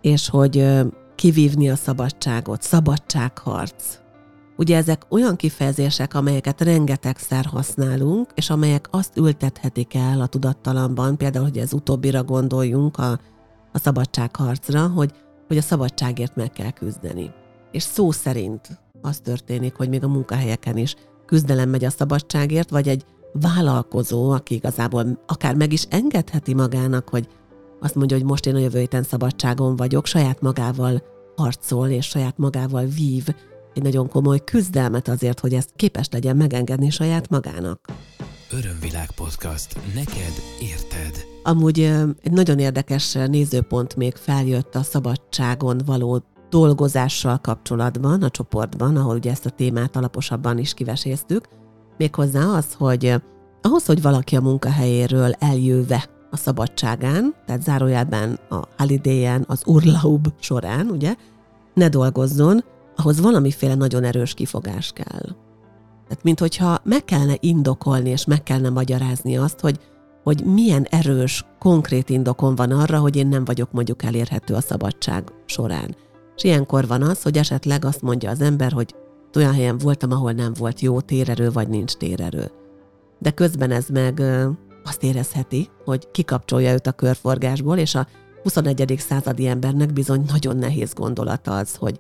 És 0.02 0.30
hogy 0.30 0.66
kivívni 1.16 1.70
a 1.70 1.76
szabadságot, 1.76 2.62
szabadságharc. 2.62 4.00
Ugye 4.58 4.78
ezek 4.78 5.06
olyan 5.10 5.36
kifejezések, 5.36 6.14
amelyeket 6.14 6.62
rengetegszer 6.62 7.46
használunk, 7.46 8.32
és 8.36 8.50
amelyek 8.50 8.88
azt 8.92 9.18
ültethetik 9.18 9.96
el 9.96 10.22
a 10.22 10.28
tudattalamban, 10.28 11.18
például, 11.18 11.46
hogy 11.46 11.58
ez 11.58 11.74
utóbbira 11.74 12.24
gondoljunk 12.24 12.98
a, 12.98 13.12
a 13.72 13.78
szabadságharcra, 13.78 14.88
hogy, 14.88 15.12
hogy 15.48 15.58
a 15.58 15.62
szabadságért 15.62 16.36
meg 16.36 16.52
kell 16.52 16.72
küzdeni. 16.72 17.32
És 17.72 17.84
szó 17.84 18.12
szerint 18.12 18.80
az 19.02 19.20
történik, 19.20 19.76
hogy 19.76 19.90
még 19.90 20.04
a 20.04 20.08
munkahelyeken 20.08 20.78
is 20.78 20.96
küzdelem 21.30 21.70
megy 21.70 21.86
a 21.86 21.90
szabadságért, 21.90 22.70
vagy 22.70 22.88
egy 22.88 23.06
vállalkozó, 23.34 24.30
aki 24.30 24.56
igazából 24.56 25.24
akár 25.28 25.56
meg 25.56 25.74
is 25.74 25.86
engedheti 25.90 26.54
magának, 26.54 27.10
hogy 27.10 27.28
azt 27.80 27.96
mondja, 27.96 28.18
hogy 28.18 28.26
most 28.26 28.46
én 28.46 28.56
a 28.56 28.60
jövő 28.60 28.80
héten 28.80 29.04
szabadságon 29.04 29.76
vagyok, 29.76 30.06
saját 30.06 30.42
magával 30.42 31.04
harcol 31.36 31.88
és 31.88 32.06
saját 32.06 32.38
magával 32.38 32.86
vív 32.86 33.28
egy 33.74 33.84
nagyon 33.84 34.10
komoly 34.10 34.40
küzdelmet 34.44 35.08
azért, 35.08 35.40
hogy 35.40 35.54
ezt 35.54 35.70
képes 35.76 36.08
legyen 36.12 36.38
megengedni 36.38 36.90
saját 36.90 37.30
magának. 37.30 37.90
Örömvilág 38.52 39.12
podcast. 39.12 39.78
Neked 39.96 40.34
érted. 40.62 41.26
Amúgy 41.44 41.80
egy 42.22 42.32
nagyon 42.32 42.60
érdekes 42.60 43.14
nézőpont 43.14 43.96
még 43.96 44.16
feljött 44.16 44.76
a 44.76 44.84
szabadságon 44.84 45.82
való 45.86 46.24
dolgozással 46.50 47.38
kapcsolatban 47.38 48.24
a 48.24 48.30
csoportban, 48.30 48.96
ahol 48.96 49.16
ugye 49.16 49.32
ezt 49.32 49.46
a 49.46 49.50
témát 49.50 49.96
alaposabban 49.96 50.58
is 50.58 50.74
kiveséztük, 50.74 51.48
méghozzá 51.98 52.46
az, 52.46 52.74
hogy 52.74 53.16
ahhoz, 53.62 53.86
hogy 53.86 54.02
valaki 54.02 54.36
a 54.36 54.42
munkahelyéről 54.42 55.32
eljöve 55.32 56.10
a 56.32 56.38
szabadságán, 56.38 57.36
tehát 57.46 57.64
zárójelben 57.64 58.40
a 58.50 58.60
holiday 58.78 59.26
az 59.48 59.62
urlaub 59.66 60.28
során, 60.40 60.88
ugye, 60.88 61.16
ne 61.74 61.90
dolgozzon, 61.90 62.64
ahhoz 62.96 63.22
valamiféle 63.22 63.76
nagyon 63.76 64.04
erős 64.04 64.34
kifogás 64.34 64.92
kell. 64.92 65.36
Tehát, 66.08 66.24
mint 66.24 66.40
hogyha 66.40 66.80
meg 66.84 67.06
kellene 67.06 67.36
indokolni, 67.40 68.10
és 68.10 68.26
meg 68.26 68.44
kellene 68.44 68.70
magyarázni 68.70 69.38
azt, 69.38 69.60
hogy, 69.60 69.80
hogy 70.24 70.46
milyen 70.46 70.84
erős, 70.90 71.46
konkrét 71.60 72.10
indokon 72.10 72.56
van 72.56 72.72
arra, 72.72 73.00
hogy 73.00 73.16
én 73.16 73.28
nem 73.28 73.46
vagyok 73.46 73.72
mondjuk 73.72 74.04
elérhető 74.04 74.54
a 74.54 74.62
szabadság 74.62 75.32
során. 75.46 75.96
És 76.40 76.46
ilyenkor 76.46 76.88
van 76.88 77.02
az, 77.02 77.22
hogy 77.22 77.38
esetleg 77.38 77.86
azt 77.86 78.02
mondja 78.02 78.30
az 78.30 78.42
ember, 78.42 78.72
hogy 78.72 78.96
olyan 79.36 79.54
helyen 79.54 79.78
voltam, 79.78 80.12
ahol 80.12 80.32
nem 80.32 80.54
volt 80.54 80.80
jó 80.80 81.00
térerő, 81.00 81.52
vagy 81.52 81.68
nincs 81.68 81.94
térerő. 81.94 82.52
De 83.18 83.32
közben 83.32 83.72
ez 83.72 83.88
meg 83.88 84.22
azt 84.84 85.04
érezheti, 85.04 85.70
hogy 85.86 86.12
kikapcsolja 86.12 86.74
őt 86.74 86.88
a 86.88 86.92
körforgásból, 86.92 87.78
és 87.78 87.96
a 87.96 88.08
21. 88.44 88.96
századi 88.98 89.48
embernek 89.48 89.94
bizony 89.94 90.24
nagyon 90.32 90.58
nehéz 90.58 90.94
gondolata 90.94 91.58
az, 91.58 91.76
hogy 91.76 92.00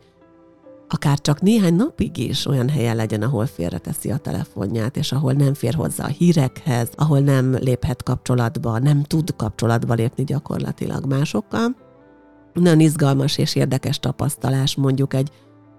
akár 0.88 1.22
csak 1.22 1.42
néhány 1.42 1.76
napig 1.76 2.18
is 2.18 2.46
olyan 2.46 2.70
helyen 2.70 2.96
legyen, 2.96 3.22
ahol 3.22 3.46
félreteszi 3.46 4.12
a 4.12 4.18
telefonját, 4.18 4.98
és 4.98 5.12
ahol 5.12 5.34
nem 5.34 5.54
fér 5.54 5.74
hozzá 5.74 6.06
a 6.06 6.08
hírekhez, 6.08 6.90
ahol 6.96 7.20
nem 7.20 7.52
léphet 7.52 8.04
kapcsolatba, 8.04 8.80
nem 8.80 9.04
tud 9.04 9.36
kapcsolatba 9.36 9.94
lépni 9.94 10.24
gyakorlatilag 10.24 11.06
másokkal. 11.06 11.88
Nagyon 12.54 12.80
izgalmas 12.80 13.38
és 13.38 13.56
érdekes 13.56 14.00
tapasztalás 14.00 14.76
mondjuk 14.76 15.14
egy 15.14 15.32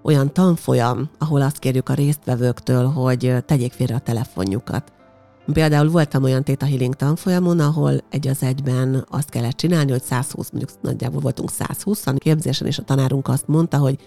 olyan 0.03 0.33
tanfolyam, 0.33 1.11
ahol 1.19 1.41
azt 1.41 1.59
kérjük 1.59 1.89
a 1.89 1.95
résztvevőktől, 1.95 2.87
hogy 2.87 3.35
tegyék 3.47 3.73
félre 3.73 3.95
a 3.95 3.99
telefonjukat. 3.99 4.93
Például 5.53 5.91
voltam 5.91 6.23
olyan 6.23 6.45
Theta 6.45 6.67
Healing 6.67 6.95
tanfolyamon, 6.95 7.61
ahol 7.61 7.93
egy 8.11 8.29
az 8.29 8.43
egyben 8.43 9.07
azt 9.11 9.29
kellett 9.29 9.57
csinálni, 9.57 9.91
hogy 9.91 10.03
120, 10.03 10.50
mondjuk 10.50 10.71
nagyjából 10.81 11.21
voltunk 11.21 11.50
120-an 11.59 12.17
képzésen, 12.19 12.67
és 12.67 12.79
a 12.79 12.83
tanárunk 12.83 13.29
azt 13.29 13.47
mondta, 13.47 13.79
hogy 13.79 13.99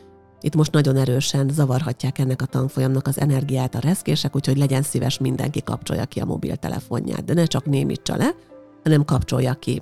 itt 0.41 0.55
most 0.55 0.71
nagyon 0.71 0.95
erősen 0.95 1.49
zavarhatják 1.49 2.19
ennek 2.19 2.41
a 2.41 2.45
tanfolyamnak 2.45 3.07
az 3.07 3.19
energiát 3.19 3.75
a 3.75 3.79
reszkések, 3.79 4.35
úgyhogy 4.35 4.57
legyen 4.57 4.81
szíves 4.81 5.17
mindenki 5.17 5.63
kapcsolja 5.63 6.05
ki 6.05 6.19
a 6.19 6.25
mobiltelefonját, 6.25 7.25
de 7.25 7.33
ne 7.33 7.45
csak 7.45 7.65
némítsa 7.65 8.15
le, 8.15 8.35
hanem 8.83 9.05
kapcsolja 9.05 9.53
ki. 9.53 9.81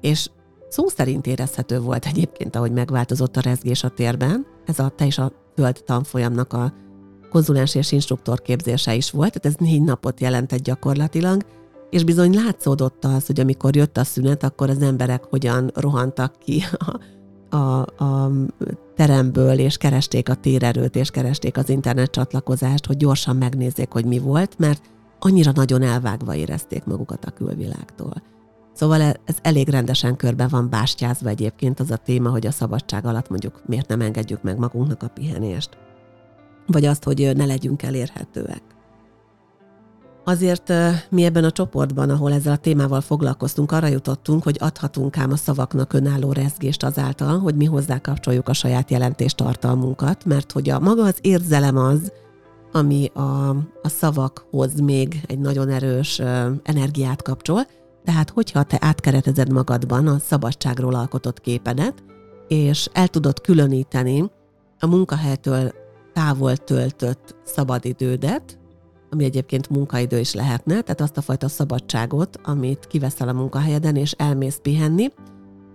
És 0.00 0.30
szó 0.76 0.88
szerint 0.88 1.26
érezhető 1.26 1.80
volt 1.80 2.06
egyébként, 2.06 2.56
ahogy 2.56 2.72
megváltozott 2.72 3.36
a 3.36 3.40
rezgés 3.40 3.84
a 3.84 3.88
térben. 3.88 4.46
Ez 4.66 4.78
a 4.78 4.88
te 4.88 5.06
és 5.06 5.18
a 5.18 5.32
föld 5.54 5.82
tanfolyamnak 5.84 6.52
a 6.52 6.72
konzulens 7.30 7.74
és 7.74 7.92
instruktor 7.92 8.42
képzése 8.42 8.94
is 8.94 9.10
volt, 9.10 9.32
tehát 9.32 9.58
ez 9.58 9.66
négy 9.66 9.82
napot 9.82 10.20
jelentett 10.20 10.62
gyakorlatilag, 10.62 11.42
és 11.90 12.04
bizony 12.04 12.34
látszódott 12.34 13.04
az, 13.04 13.26
hogy 13.26 13.40
amikor 13.40 13.76
jött 13.76 13.96
a 13.96 14.04
szünet, 14.04 14.42
akkor 14.42 14.70
az 14.70 14.82
emberek 14.82 15.24
hogyan 15.24 15.70
rohantak 15.74 16.38
ki 16.38 16.62
a, 16.78 17.56
a, 17.56 17.80
a 18.04 18.30
teremből, 18.94 19.58
és 19.58 19.76
keresték 19.76 20.28
a 20.28 20.34
térerőt, 20.34 20.96
és 20.96 21.10
keresték 21.10 21.56
az 21.56 21.68
internet 21.68 22.10
csatlakozást, 22.10 22.86
hogy 22.86 22.96
gyorsan 22.96 23.36
megnézzék, 23.36 23.92
hogy 23.92 24.04
mi 24.04 24.18
volt, 24.18 24.58
mert 24.58 24.82
annyira 25.18 25.52
nagyon 25.54 25.82
elvágva 25.82 26.34
érezték 26.34 26.84
magukat 26.84 27.24
a 27.24 27.30
külvilágtól. 27.30 28.22
Szóval 28.76 29.00
e, 29.00 29.16
ez 29.24 29.36
elég 29.42 29.68
rendesen 29.68 30.16
körbe 30.16 30.46
van 30.46 30.70
bástyázva 30.70 31.28
egyébként 31.28 31.80
az 31.80 31.90
a 31.90 31.96
téma, 31.96 32.30
hogy 32.30 32.46
a 32.46 32.50
szabadság 32.50 33.06
alatt 33.06 33.28
mondjuk 33.28 33.62
miért 33.66 33.88
nem 33.88 34.00
engedjük 34.00 34.42
meg 34.42 34.58
magunknak 34.58 35.02
a 35.02 35.08
pihenést. 35.08 35.68
Vagy 36.66 36.84
azt, 36.84 37.04
hogy 37.04 37.32
ne 37.36 37.44
legyünk 37.44 37.82
elérhetőek. 37.82 38.62
Azért 40.24 40.72
mi 41.10 41.24
ebben 41.24 41.44
a 41.44 41.50
csoportban, 41.50 42.10
ahol 42.10 42.32
ezzel 42.32 42.52
a 42.52 42.56
témával 42.56 43.00
foglalkoztunk, 43.00 43.72
arra 43.72 43.86
jutottunk, 43.86 44.42
hogy 44.42 44.56
adhatunk 44.60 45.18
ám 45.18 45.32
a 45.32 45.36
szavaknak 45.36 45.92
önálló 45.92 46.32
rezgést 46.32 46.82
azáltal, 46.82 47.38
hogy 47.38 47.54
mi 47.54 47.64
hozzá 47.64 47.98
kapcsoljuk 47.98 48.48
a 48.48 48.52
saját 48.52 48.90
jelentéstartalmunkat, 48.90 50.24
mert 50.24 50.52
hogy 50.52 50.70
a 50.70 50.80
maga 50.80 51.02
az 51.04 51.18
érzelem 51.20 51.76
az, 51.76 52.12
ami 52.72 53.10
a, 53.14 53.48
a 53.82 53.88
szavakhoz 53.88 54.80
még 54.80 55.20
egy 55.26 55.38
nagyon 55.38 55.68
erős 55.68 56.18
energiát 56.62 57.22
kapcsol, 57.22 57.66
tehát 58.06 58.30
hogyha 58.30 58.62
te 58.62 58.76
átkeretezed 58.80 59.52
magadban 59.52 60.06
a 60.06 60.18
szabadságról 60.18 60.94
alkotott 60.94 61.40
képedet, 61.40 62.04
és 62.48 62.88
el 62.92 63.08
tudod 63.08 63.40
különíteni 63.40 64.30
a 64.78 64.86
munkahelytől 64.86 65.72
távol 66.12 66.56
töltött 66.56 67.36
szabadidődet, 67.44 68.58
ami 69.10 69.24
egyébként 69.24 69.68
munkaidő 69.68 70.18
is 70.18 70.34
lehetne, 70.34 70.80
tehát 70.80 71.00
azt 71.00 71.16
a 71.16 71.20
fajta 71.20 71.48
szabadságot, 71.48 72.38
amit 72.42 72.86
kiveszel 72.86 73.28
a 73.28 73.32
munkahelyeden, 73.32 73.96
és 73.96 74.12
elmész 74.12 74.58
pihenni, 74.62 75.08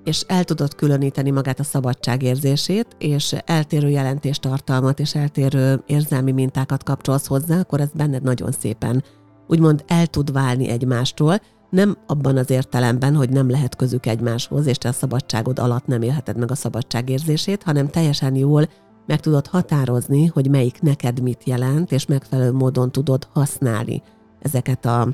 és 0.03 0.23
el 0.27 0.43
tudod 0.43 0.75
különíteni 0.75 1.31
magát 1.31 1.59
a 1.59 1.63
szabadságérzését, 1.63 2.87
és 2.97 3.35
eltérő 3.45 3.89
jelentéstartalmat 3.89 4.99
és 4.99 5.15
eltérő 5.15 5.83
érzelmi 5.85 6.31
mintákat 6.31 6.83
kapcsolsz 6.83 7.27
hozzá, 7.27 7.59
akkor 7.59 7.79
ez 7.79 7.89
benned 7.93 8.23
nagyon 8.23 8.51
szépen 8.51 9.03
úgymond 9.47 9.83
el 9.87 10.07
tud 10.07 10.31
válni 10.31 10.69
egymástól, 10.69 11.39
nem 11.71 11.97
abban 12.07 12.37
az 12.37 12.49
értelemben, 12.49 13.15
hogy 13.15 13.29
nem 13.29 13.49
lehet 13.49 13.75
közük 13.75 14.05
egymáshoz, 14.05 14.65
és 14.65 14.77
te 14.77 14.89
a 14.89 14.91
szabadságod 14.91 15.59
alatt 15.59 15.85
nem 15.85 16.01
élheted 16.01 16.37
meg 16.37 16.51
a 16.51 16.55
szabadságérzését, 16.55 17.63
hanem 17.63 17.89
teljesen 17.89 18.35
jól 18.35 18.69
meg 19.05 19.19
tudod 19.19 19.47
határozni, 19.47 20.25
hogy 20.25 20.49
melyik 20.49 20.81
neked 20.81 21.21
mit 21.21 21.43
jelent, 21.43 21.91
és 21.91 22.05
megfelelő 22.05 22.51
módon 22.51 22.91
tudod 22.91 23.27
használni 23.33 24.01
ezeket, 24.39 24.85
a, 24.85 25.07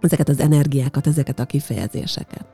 ezeket 0.00 0.28
az 0.28 0.40
energiákat, 0.40 1.06
ezeket 1.06 1.38
a 1.38 1.44
kifejezéseket. 1.44 2.46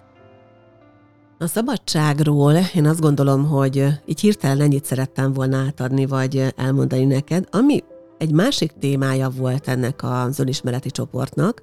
A 1.39 1.47
szabadságról 1.47 2.55
én 2.75 2.87
azt 2.87 3.01
gondolom, 3.01 3.45
hogy 3.47 3.87
így 4.05 4.21
hirtelen 4.21 4.61
ennyit 4.61 4.85
szerettem 4.85 5.33
volna 5.33 5.57
átadni, 5.57 6.07
vagy 6.07 6.53
elmondani 6.57 7.05
neked, 7.05 7.49
ami 7.51 7.83
egy 8.19 8.33
másik 8.33 8.73
témája 8.79 9.29
volt 9.29 9.69
ennek 9.69 10.03
az 10.03 10.39
önismereti 10.39 10.91
csoportnak, 10.91 11.63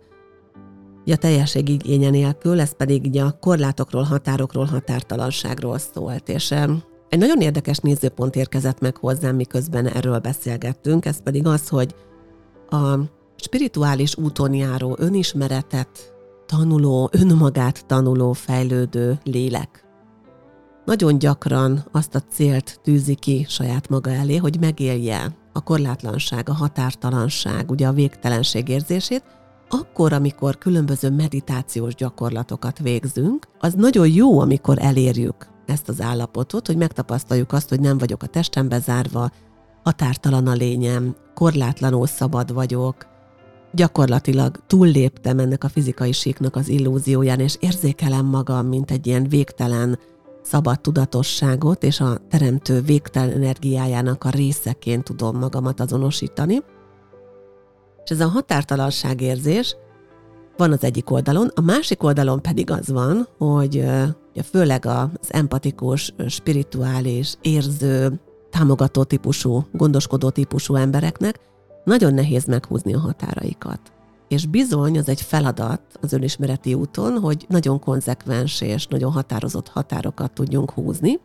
a 1.05 1.15
teljesség 1.15 1.69
igénye 1.69 2.09
nélkül, 2.09 2.59
ez 2.59 2.75
pedig 2.75 3.21
a 3.21 3.31
korlátokról, 3.31 4.03
határokról, 4.03 4.65
határtalanságról 4.65 5.77
szólt. 5.77 6.29
És 6.29 6.51
egy 7.09 7.19
nagyon 7.19 7.41
érdekes 7.41 7.77
nézőpont 7.77 8.35
érkezett 8.35 8.79
meg 8.79 8.97
hozzám, 8.97 9.35
miközben 9.35 9.88
erről 9.88 10.19
beszélgettünk, 10.19 11.05
ez 11.05 11.23
pedig 11.23 11.45
az, 11.47 11.67
hogy 11.67 11.95
a 12.69 12.99
spirituális 13.35 14.17
úton 14.17 14.53
járó 14.53 14.95
önismeretet 14.99 16.13
tanuló, 16.45 17.09
önmagát 17.12 17.85
tanuló, 17.85 18.33
fejlődő 18.33 19.19
lélek. 19.23 19.83
Nagyon 20.85 21.17
gyakran 21.17 21.85
azt 21.91 22.15
a 22.15 22.19
célt 22.19 22.79
tűzi 22.83 23.15
ki 23.15 23.45
saját 23.49 23.89
maga 23.89 24.09
elé, 24.09 24.35
hogy 24.35 24.59
megélje 24.59 25.38
a 25.53 25.63
korlátlanság, 25.63 26.49
a 26.49 26.53
határtalanság, 26.53 27.71
ugye 27.71 27.88
a 27.88 27.93
végtelenség 27.93 28.67
érzését, 28.67 29.23
akkor, 29.69 30.13
amikor 30.13 30.58
különböző 30.58 31.10
meditációs 31.10 31.95
gyakorlatokat 31.95 32.79
végzünk, 32.79 33.47
az 33.60 33.73
nagyon 33.73 34.08
jó, 34.08 34.39
amikor 34.39 34.77
elérjük 34.82 35.47
ezt 35.65 35.89
az 35.89 36.01
állapotot, 36.01 36.67
hogy 36.67 36.77
megtapasztaljuk 36.77 37.51
azt, 37.51 37.69
hogy 37.69 37.79
nem 37.79 37.97
vagyok 37.97 38.23
a 38.23 38.27
testembe 38.27 38.79
zárva, 38.79 39.32
határtalan 39.84 40.47
a 40.47 40.53
lényem, 40.53 41.15
korlátlanul 41.34 42.08
szabad 42.08 42.53
vagyok, 42.53 42.95
gyakorlatilag 43.73 44.63
túlléptem 44.67 45.39
ennek 45.39 45.63
a 45.63 45.69
fizikai 45.69 46.12
síknak 46.12 46.55
az 46.55 46.67
illúzióján, 46.67 47.39
és 47.39 47.58
érzékelem 47.60 48.25
magam, 48.25 48.67
mint 48.67 48.91
egy 48.91 49.08
ilyen 49.08 49.27
végtelen 49.29 49.99
szabad 50.41 50.82
tudatosságot, 50.82 51.84
és 51.84 51.99
a 51.99 52.17
teremtő 52.29 52.82
végtelen 52.82 53.32
energiájának 53.32 54.23
a 54.23 54.29
részeként 54.29 55.03
tudom 55.03 55.38
magamat 55.38 55.79
azonosítani. 55.79 56.62
És 58.10 58.15
ez 58.15 58.22
a 58.22 58.28
határtalanság 58.28 59.22
érzés 59.22 59.76
van 60.58 60.72
az 60.72 60.84
egyik 60.84 61.12
oldalon, 61.12 61.52
a 61.56 61.62
másik 61.62 62.04
oldalon 62.04 62.41
pedig 62.41 62.72
az 62.72 62.88
van, 62.88 63.28
hogy 63.38 63.86
főleg 64.43 64.86
az 64.86 65.28
empatikus, 65.28 66.13
spirituális, 66.28 67.36
érző, 67.41 68.19
támogató 68.50 69.04
típusú, 69.04 69.65
gondoskodó 69.72 70.30
típusú 70.30 70.76
embereknek 70.76 71.39
nagyon 71.84 72.13
nehéz 72.13 72.45
meghúzni 72.45 72.93
a 72.93 73.00
határaikat. 73.00 73.80
És 74.28 74.45
bizony 74.45 74.98
az 74.98 75.10
egy 75.10 75.22
feladat 75.22 75.82
az 76.02 76.13
önismereti 76.13 76.74
úton, 76.74 77.19
hogy 77.19 77.45
nagyon 77.50 77.80
konzekvens 77.80 78.62
és 78.62 78.88
nagyon 78.88 79.12
határozott 79.12 79.67
határokat 79.67 80.32
tudjunk 80.32 80.72
húzni, 80.72 81.19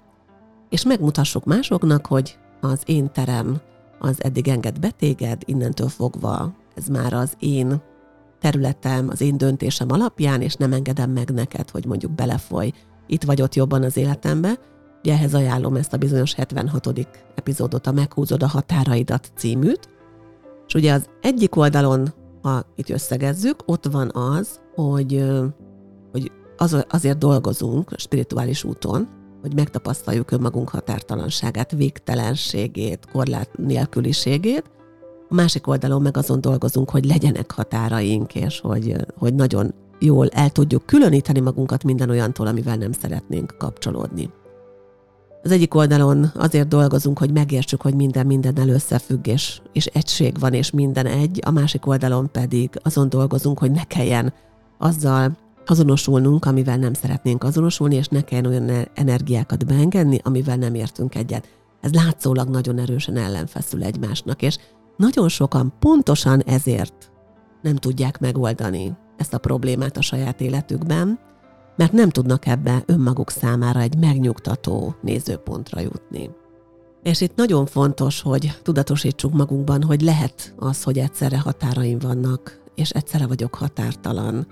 és 0.69 0.85
megmutassuk 0.85 1.45
másoknak, 1.45 2.07
hogy 2.07 2.39
az 2.61 2.83
én 2.85 3.13
terem 3.13 3.61
az 3.99 4.25
eddig 4.25 4.49
enged 4.49 4.81
betéged, 4.81 5.43
innentől 5.45 5.89
fogva 5.89 6.63
ez 6.75 6.87
már 6.87 7.13
az 7.13 7.33
én 7.39 7.83
területem, 8.41 9.09
az 9.09 9.21
én 9.21 9.37
döntésem 9.37 9.91
alapján, 9.91 10.41
és 10.41 10.55
nem 10.55 10.73
engedem 10.73 11.11
meg 11.11 11.31
neked, 11.31 11.71
hogy 11.71 11.87
mondjuk 11.87 12.13
belefoly 12.13 12.73
itt 13.07 13.23
vagy 13.23 13.43
ott 13.43 13.55
jobban 13.55 13.83
az 13.83 13.97
életembe. 13.97 14.59
Ugye 15.03 15.13
ehhez 15.13 15.35
ajánlom 15.35 15.77
ezt 15.77 15.93
a 15.93 15.97
bizonyos 15.97 16.35
76. 16.35 16.89
epizódot, 17.35 17.87
a 17.87 17.93
Meghúzod 17.93 18.43
a 18.43 18.47
határaidat 18.47 19.33
címűt. 19.37 19.89
És 20.67 20.75
ugye 20.75 20.93
az 20.93 21.09
egyik 21.21 21.57
oldalon, 21.57 22.15
ha 22.43 22.65
itt 22.77 22.91
összegezzük, 22.91 23.57
ott 23.67 23.87
van 23.87 24.11
az, 24.15 24.61
hogy, 24.75 25.25
hogy 26.13 26.33
az, 26.57 26.85
azért 26.89 27.19
dolgozunk 27.19 27.93
a 27.93 27.99
spirituális 27.99 28.65
úton, 28.65 29.09
hogy 29.41 29.55
megtapasztaljuk 29.55 30.31
önmagunk 30.31 30.69
határtalanságát, 30.69 31.71
végtelenségét, 31.71 33.07
korlát 33.13 33.51
nélküliségét, 33.57 34.71
a 35.29 35.35
másik 35.35 35.67
oldalon 35.67 36.03
meg 36.03 36.17
azon 36.17 36.41
dolgozunk, 36.41 36.91
hogy 36.91 37.05
legyenek 37.05 37.53
határaink, 37.53 38.35
és 38.35 38.61
hogy, 38.61 38.97
hogy 39.19 39.35
nagyon 39.35 39.75
jól 39.99 40.29
el 40.29 40.51
tudjuk 40.51 40.87
különíteni 40.87 41.41
magunkat 41.41 41.85
minden 41.85 42.11
olyantól, 42.11 42.47
amivel 42.47 42.77
nem 42.77 42.93
szeretnénk 42.93 43.55
kapcsolódni. 43.59 44.31
Az 45.43 45.51
egyik 45.51 45.75
oldalon 45.75 46.31
azért 46.35 46.69
dolgozunk, 46.69 47.19
hogy 47.19 47.33
megértsük, 47.33 47.81
hogy 47.81 47.95
minden 47.95 48.27
mindennel 48.27 48.69
összefügg, 48.69 49.27
és, 49.27 49.61
és 49.73 49.87
egység 49.87 50.39
van, 50.39 50.53
és 50.53 50.71
minden 50.71 51.07
egy, 51.07 51.41
a 51.45 51.51
másik 51.51 51.87
oldalon 51.87 52.31
pedig 52.33 52.71
azon 52.83 53.09
dolgozunk, 53.09 53.59
hogy 53.59 53.71
ne 53.71 53.85
kelljen 53.85 54.33
azzal 54.79 55.37
azonosulnunk, 55.67 56.45
amivel 56.45 56.77
nem 56.77 56.93
szeretnénk 56.93 57.45
azonosulni, 57.45 57.95
és 57.95 58.09
ne 58.09 58.21
kelljen 58.21 58.47
olyan 58.47 58.89
energiákat 58.95 59.67
beengedni, 59.67 60.21
amivel 60.23 60.57
nem 60.57 60.75
értünk 60.75 61.15
egyet. 61.15 61.49
ez 61.81 61.93
látszólag 61.93 62.49
nagyon 62.49 62.79
erősen 62.79 63.17
ellenfeszül 63.17 63.83
egymásnak, 63.83 64.43
és 64.43 64.59
nagyon 64.97 65.29
sokan 65.29 65.73
pontosan 65.79 66.41
ezért 66.41 67.13
nem 67.63 67.77
tudják 67.77 68.21
megoldani 68.21 68.97
ezt 69.17 69.35
a 69.35 69.39
problémát 69.39 69.97
a 69.97 70.03
saját 70.03 70.41
életükben, 70.41 71.19
mert 71.77 71.93
nem 71.93 72.11
tudnak 72.11 72.47
ebbe 72.47 72.83
önmaguk 72.87 73.31
számára 73.31 73.81
egy 73.81 73.99
megnyugtató 73.99 74.95
nézőpontra 75.03 75.81
jutni. 75.81 76.31
És 77.03 77.21
itt 77.21 77.37
nagyon 77.37 77.67
fontos, 77.67 78.21
hogy 78.21 78.59
tudatosítsuk 78.63 79.33
magunkban, 79.33 79.83
hogy 79.83 80.01
lehet 80.01 80.55
az, 80.57 80.83
hogy 80.83 80.99
egyszerre 80.99 81.39
határaim 81.39 81.99
vannak, 81.99 82.63
és 82.75 82.91
egyszerre 82.91 83.27
vagyok 83.27 83.55
határtalan. 83.55 84.47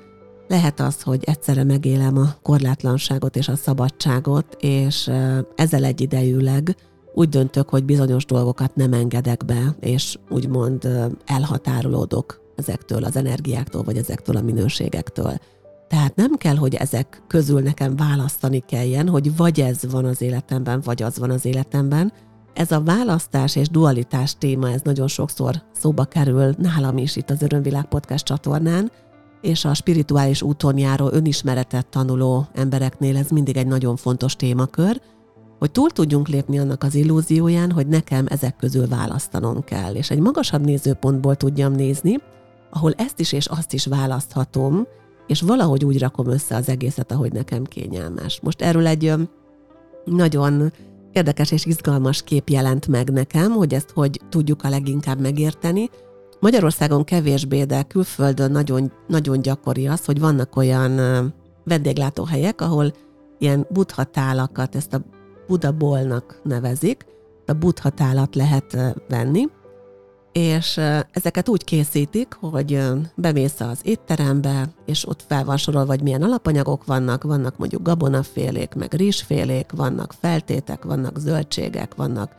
Lehet 0.49 0.81
az, 0.81 1.03
hogy 1.03 1.25
egyszerre 1.25 1.65
megélem 1.65 2.17
a 2.17 2.35
korlátlanságot 2.43 3.37
és 3.37 3.49
a 3.49 3.57
szabadságot, 3.57 4.57
és 4.61 5.11
ezzel 5.55 5.85
egyidejűleg 5.85 6.77
úgy 7.15 7.29
döntök, 7.29 7.69
hogy 7.69 7.85
bizonyos 7.85 8.25
dolgokat 8.25 8.75
nem 8.75 8.93
engedek 8.93 9.45
be, 9.45 9.75
és 9.81 10.19
úgymond 10.31 10.89
elhatárolódok 11.27 12.41
ezektől 12.57 13.05
az 13.05 13.17
energiáktól, 13.17 13.83
vagy 13.83 13.97
ezektől 13.97 14.37
a 14.37 14.43
minőségektől. 14.43 15.33
Tehát 15.89 16.17
nem 16.17 16.35
kell, 16.35 16.57
hogy 16.57 16.75
ezek 16.75 17.23
közül 17.27 17.61
nekem 17.61 17.97
választani 17.97 18.59
kelljen, 18.67 19.09
hogy 19.09 19.37
vagy 19.37 19.61
ez 19.61 19.91
van 19.91 20.05
az 20.05 20.21
életemben, 20.21 20.81
vagy 20.85 21.03
az 21.03 21.19
van 21.19 21.31
az 21.31 21.45
életemben. 21.45 22.13
Ez 22.55 22.71
a 22.71 22.83
választás 22.83 23.57
és 23.57 23.69
dualitás 23.69 24.35
téma, 24.39 24.71
ez 24.71 24.81
nagyon 24.85 25.09
sokszor 25.09 25.63
szóba 25.73 26.05
kerül 26.05 26.55
nálam 26.59 26.97
is 26.97 27.17
itt 27.17 27.31
az 27.31 27.43
Örömvilág 27.43 27.85
Podcast 27.85 28.25
csatornán, 28.25 28.91
és 29.41 29.65
a 29.65 29.75
spirituális 29.75 30.43
úton 30.43 30.79
járó 30.79 31.09
önismeretet 31.11 31.87
tanuló 31.87 32.47
embereknél 32.55 33.17
ez 33.17 33.29
mindig 33.29 33.57
egy 33.57 33.67
nagyon 33.67 33.97
fontos 33.97 34.37
témakör, 34.37 35.01
hogy 35.63 35.71
túl 35.71 35.91
tudjunk 35.91 36.29
lépni 36.29 36.59
annak 36.59 36.83
az 36.83 36.95
illúzióján, 36.95 37.71
hogy 37.71 37.87
nekem 37.87 38.27
ezek 38.29 38.57
közül 38.57 38.89
választanom 38.89 39.65
kell, 39.65 39.95
és 39.95 40.11
egy 40.11 40.19
magasabb 40.19 40.65
nézőpontból 40.65 41.37
tudjam 41.37 41.73
nézni, 41.73 42.19
ahol 42.71 42.93
ezt 42.97 43.21
is 43.21 43.33
és 43.33 43.47
azt 43.47 43.73
is 43.73 43.87
választhatom, 43.87 44.87
és 45.27 45.41
valahogy 45.41 45.85
úgy 45.85 45.99
rakom 45.99 46.29
össze 46.29 46.57
az 46.57 46.69
egészet, 46.69 47.13
ahogy 47.13 47.33
nekem 47.33 47.65
kényelmes. 47.65 48.41
Most 48.41 48.63
erről 48.63 48.87
egy 48.87 49.15
nagyon 50.05 50.73
érdekes 51.13 51.51
és 51.51 51.65
izgalmas 51.65 52.23
kép 52.23 52.49
jelent 52.49 52.87
meg 52.87 53.11
nekem, 53.11 53.51
hogy 53.51 53.75
ezt 53.75 53.91
hogy 53.91 54.21
tudjuk 54.29 54.65
a 54.65 54.69
leginkább 54.69 55.21
megérteni. 55.21 55.91
Magyarországon 56.41 57.05
kevésbé, 57.05 57.65
de 57.65 57.83
külföldön 57.83 58.51
nagyon, 58.51 58.93
nagyon 59.07 59.43
gyakori 59.43 59.87
az, 59.87 60.05
hogy 60.05 60.21
vannak 60.21 60.57
olyan 60.57 61.01
vendéglátóhelyek, 61.65 62.61
ahol 62.61 62.93
ilyen 63.39 63.67
buddhatálakat, 63.71 64.75
ezt 64.75 64.95
a 64.95 65.21
budabolnak 65.53 66.41
nevezik, 66.43 67.05
a 67.47 67.53
buddhatálat 67.53 68.35
lehet 68.35 68.77
venni, 69.09 69.49
és 70.33 70.81
ezeket 71.11 71.49
úgy 71.49 71.65
készítik, 71.65 72.37
hogy 72.41 72.83
bemész 73.15 73.61
az 73.61 73.81
étterembe, 73.83 74.69
és 74.87 75.09
ott 75.09 75.25
fel 75.29 75.45
van 75.45 75.57
sorolva, 75.57 75.91
hogy 75.91 76.03
milyen 76.03 76.23
alapanyagok 76.23 76.85
vannak, 76.85 77.23
vannak 77.23 77.59
mondjuk 77.59 77.83
gabonafélék, 77.83 78.75
meg 78.75 78.95
rizsfélék, 78.95 79.71
vannak 79.73 80.13
feltétek, 80.21 80.85
vannak 80.85 81.19
zöldségek, 81.19 81.95
vannak, 81.95 82.33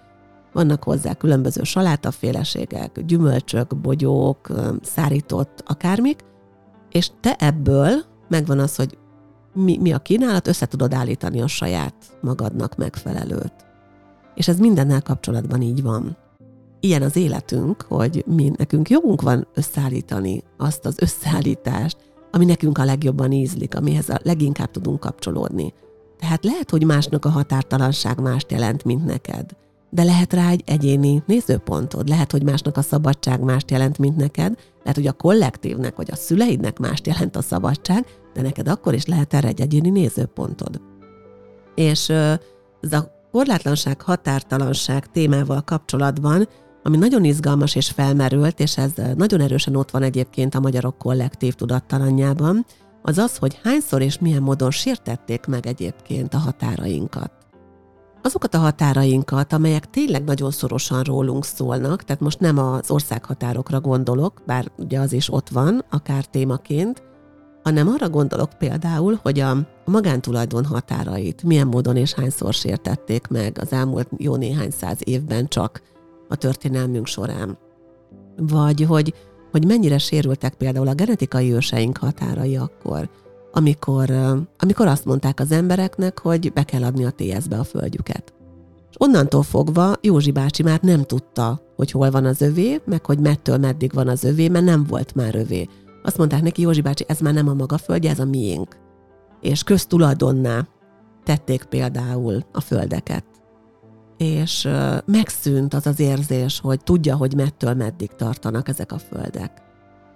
vannak 0.54 0.84
hozzá 0.84 1.14
különböző 1.14 1.64
salátaféleségek, 1.64 3.06
gyümölcsök, 3.06 3.78
bogyók, 3.78 4.48
szárított, 4.82 5.64
akármik, 5.68 6.24
és 6.92 7.10
te 7.22 7.36
ebből 7.40 7.92
megvan 8.28 8.60
az, 8.60 8.76
hogy 8.76 8.98
mi, 9.54 9.78
mi 9.78 9.94
a 9.94 10.00
kínálat, 10.00 10.48
össze 10.48 10.66
tudod 10.66 10.94
állítani 10.94 11.42
a 11.42 11.48
saját 11.48 11.96
magadnak 12.22 12.76
megfelelőt. 12.76 13.54
És 14.36 14.48
ez 14.48 14.60
mindennel 14.60 15.02
kapcsolatban 15.02 15.62
így 15.62 15.82
van 15.82 16.18
ilyen 16.84 17.02
az 17.02 17.16
életünk, 17.16 17.82
hogy 17.82 18.24
mi 18.28 18.52
nekünk 18.58 18.90
jogunk 18.90 19.22
van 19.22 19.48
összeállítani 19.54 20.44
azt 20.58 20.86
az 20.86 20.96
összeállítást, 21.02 21.98
ami 22.32 22.46
nekünk 22.46 22.78
a 22.78 22.86
legjobban 22.86 23.32
ízlik, 23.32 23.76
amihez 23.76 24.10
a 24.10 24.20
leginkább 24.24 24.72
tudunk 24.72 25.00
kapcsolódni. 25.00 25.74
Tehát 26.20 26.44
lehet, 26.44 26.70
hogy 26.70 26.86
másnak 26.86 27.26
a 27.26 27.30
határtalanság 27.30 28.22
mást 28.22 28.52
jelent, 28.52 28.84
mint 28.84 29.06
neked. 29.06 29.56
De 29.94 30.04
lehet 30.04 30.34
rá 30.34 30.50
egy 30.50 30.64
egyéni 30.66 31.24
nézőpontod, 31.26 32.08
lehet, 32.08 32.32
hogy 32.32 32.44
másnak 32.44 32.78
a 32.78 32.82
szabadság 32.82 33.42
mást 33.42 33.72
jelent, 33.72 33.98
mint 33.98 34.16
neked, 34.16 34.56
lehet, 34.80 34.96
hogy 34.96 35.08
a 35.08 35.12
kollektívnek 35.12 35.96
vagy 35.96 36.12
a 36.12 36.16
szüleidnek 36.16 36.80
mást 36.80 37.08
jelent 37.08 37.36
a 37.36 37.42
szabadság, 37.42 38.06
de 38.34 38.42
neked 38.42 38.68
akkor 38.68 38.94
is 38.94 39.06
lehet 39.06 39.34
erre 39.34 39.48
egy 39.48 39.62
egyéni 39.62 39.90
nézőpontod. 39.90 40.82
És 41.76 42.10
ez 42.82 42.92
a 42.92 43.12
korlátlanság, 43.32 44.02
határtalanság 44.02 45.12
témával 45.12 45.62
kapcsolatban 45.62 46.48
ami 46.84 46.98
nagyon 46.98 47.24
izgalmas 47.24 47.76
és 47.76 47.90
felmerült, 47.90 48.60
és 48.60 48.78
ez 48.78 48.92
nagyon 49.16 49.42
erősen 49.42 49.76
ott 49.76 49.92
van 49.92 50.04
egyébként 50.04 50.56
a 50.56 50.60
magyarok 50.60 50.98
kollektív 50.98 51.54
tudattalanjában, 51.54 52.66
az 53.02 53.18
az, 53.18 53.38
hogy 53.38 53.60
hányszor 53.64 54.02
és 54.02 54.20
milyen 54.20 54.42
módon 54.42 54.72
sértették 54.72 55.46
meg 55.46 55.66
egyébként 55.66 56.34
a 56.34 56.38
határainkat. 56.38 57.43
Azokat 58.26 58.54
a 58.54 58.58
határainkat, 58.58 59.54
amelyek 59.54 59.90
tényleg 59.90 60.24
nagyon 60.24 60.52
szorosan 60.52 61.02
rólunk 61.02 61.46
szólnak, 61.46 62.04
tehát 62.04 62.22
most 62.22 62.40
nem 62.40 62.58
az 62.58 62.92
országhatárokra 62.92 63.82
gondolok, 63.82 64.42
bár 64.46 64.72
ugye 64.78 65.00
az 65.00 65.14
is 65.14 65.34
ott 65.34 65.50
van, 65.50 65.86
akár 65.90 66.26
témaként, 66.26 67.04
hanem 67.64 67.88
arra 67.88 68.10
gondolok 68.10 68.50
például, 68.58 69.20
hogy 69.22 69.40
a 69.40 69.58
magántulajdon 69.86 70.66
határait 70.66 71.44
milyen 71.44 71.68
módon 71.68 71.96
és 71.96 72.14
hányszor 72.14 72.54
sértették 72.54 73.28
meg 73.28 73.58
az 73.62 73.72
elmúlt 73.72 74.10
jó 74.18 74.36
néhány 74.36 74.72
száz 74.72 74.98
évben 75.04 75.48
csak 75.48 75.82
a 76.28 76.36
történelmünk 76.36 77.08
során. 77.08 77.58
Vagy 78.38 78.86
hogy, 78.88 79.14
hogy 79.52 79.66
mennyire 79.66 79.98
sérültek 79.98 80.54
például 80.54 80.88
a 80.88 80.94
genetikai 80.94 81.54
őseink 81.54 81.98
határai 81.98 82.56
akkor, 82.56 83.10
amikor, 83.56 84.10
amikor 84.58 84.88
azt 84.88 85.06
mondták 85.06 85.40
az 85.40 85.52
embereknek, 85.52 86.20
hogy 86.20 86.54
be 86.54 86.64
kell 86.64 86.84
adni 86.84 87.06
a 87.06 87.12
TS-be 87.12 87.60
a 87.60 87.64
földjüket. 87.64 88.34
És 88.90 88.96
onnantól 88.98 89.44
fogva 89.44 89.96
Józsi 90.02 90.32
bácsi 90.32 90.64
már 90.64 90.80
nem 90.82 91.04
tudta, 91.04 91.62
hogy 91.76 91.92
hol 91.92 92.12
van 92.12 92.26
az 92.26 92.42
övé, 92.42 92.82
meg 92.86 93.06
hogy 93.06 93.20
mettől 93.20 93.58
meddig 93.58 93.94
van 93.94 94.08
az 94.08 94.24
övé, 94.24 94.48
mert 94.48 94.66
nem 94.66 94.84
volt 94.84 95.16
már 95.16 95.36
övé. 95.36 95.68
Azt 96.04 96.18
mondták 96.18 96.42
neki, 96.42 96.62
Józsi 96.62 96.82
bácsi, 96.82 97.06
ez 97.08 97.20
már 97.20 97.34
nem 97.34 97.48
a 97.48 97.54
maga 97.54 97.78
földje, 97.78 98.10
ez 98.10 98.20
a 98.20 98.26
miénk. 98.26 98.78
És 99.42 99.64
köztulajdonná 99.64 100.68
tették 101.24 101.64
például 101.64 102.44
a 102.52 102.62
földeket 102.62 103.26
és 104.18 104.70
megszűnt 105.06 105.74
az 105.74 105.88
az 105.88 106.00
érzés, 106.00 106.60
hogy 106.60 106.84
tudja, 106.84 107.16
hogy 107.16 107.36
mettől 107.36 107.74
meddig 107.74 108.10
tartanak 108.10 108.68
ezek 108.68 108.92
a 108.92 108.98
földek. 108.98 109.62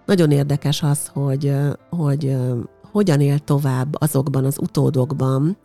Nagyon 0.06 0.32
érdekes 0.32 0.84
az, 0.84 1.08
hogy, 1.08 1.54
hogy 1.90 2.38
hogyan 2.92 3.22
él 3.22 3.40
tovább 3.40 3.96
azokban 4.02 4.46
az 4.46 4.58
utódokban 4.60 5.58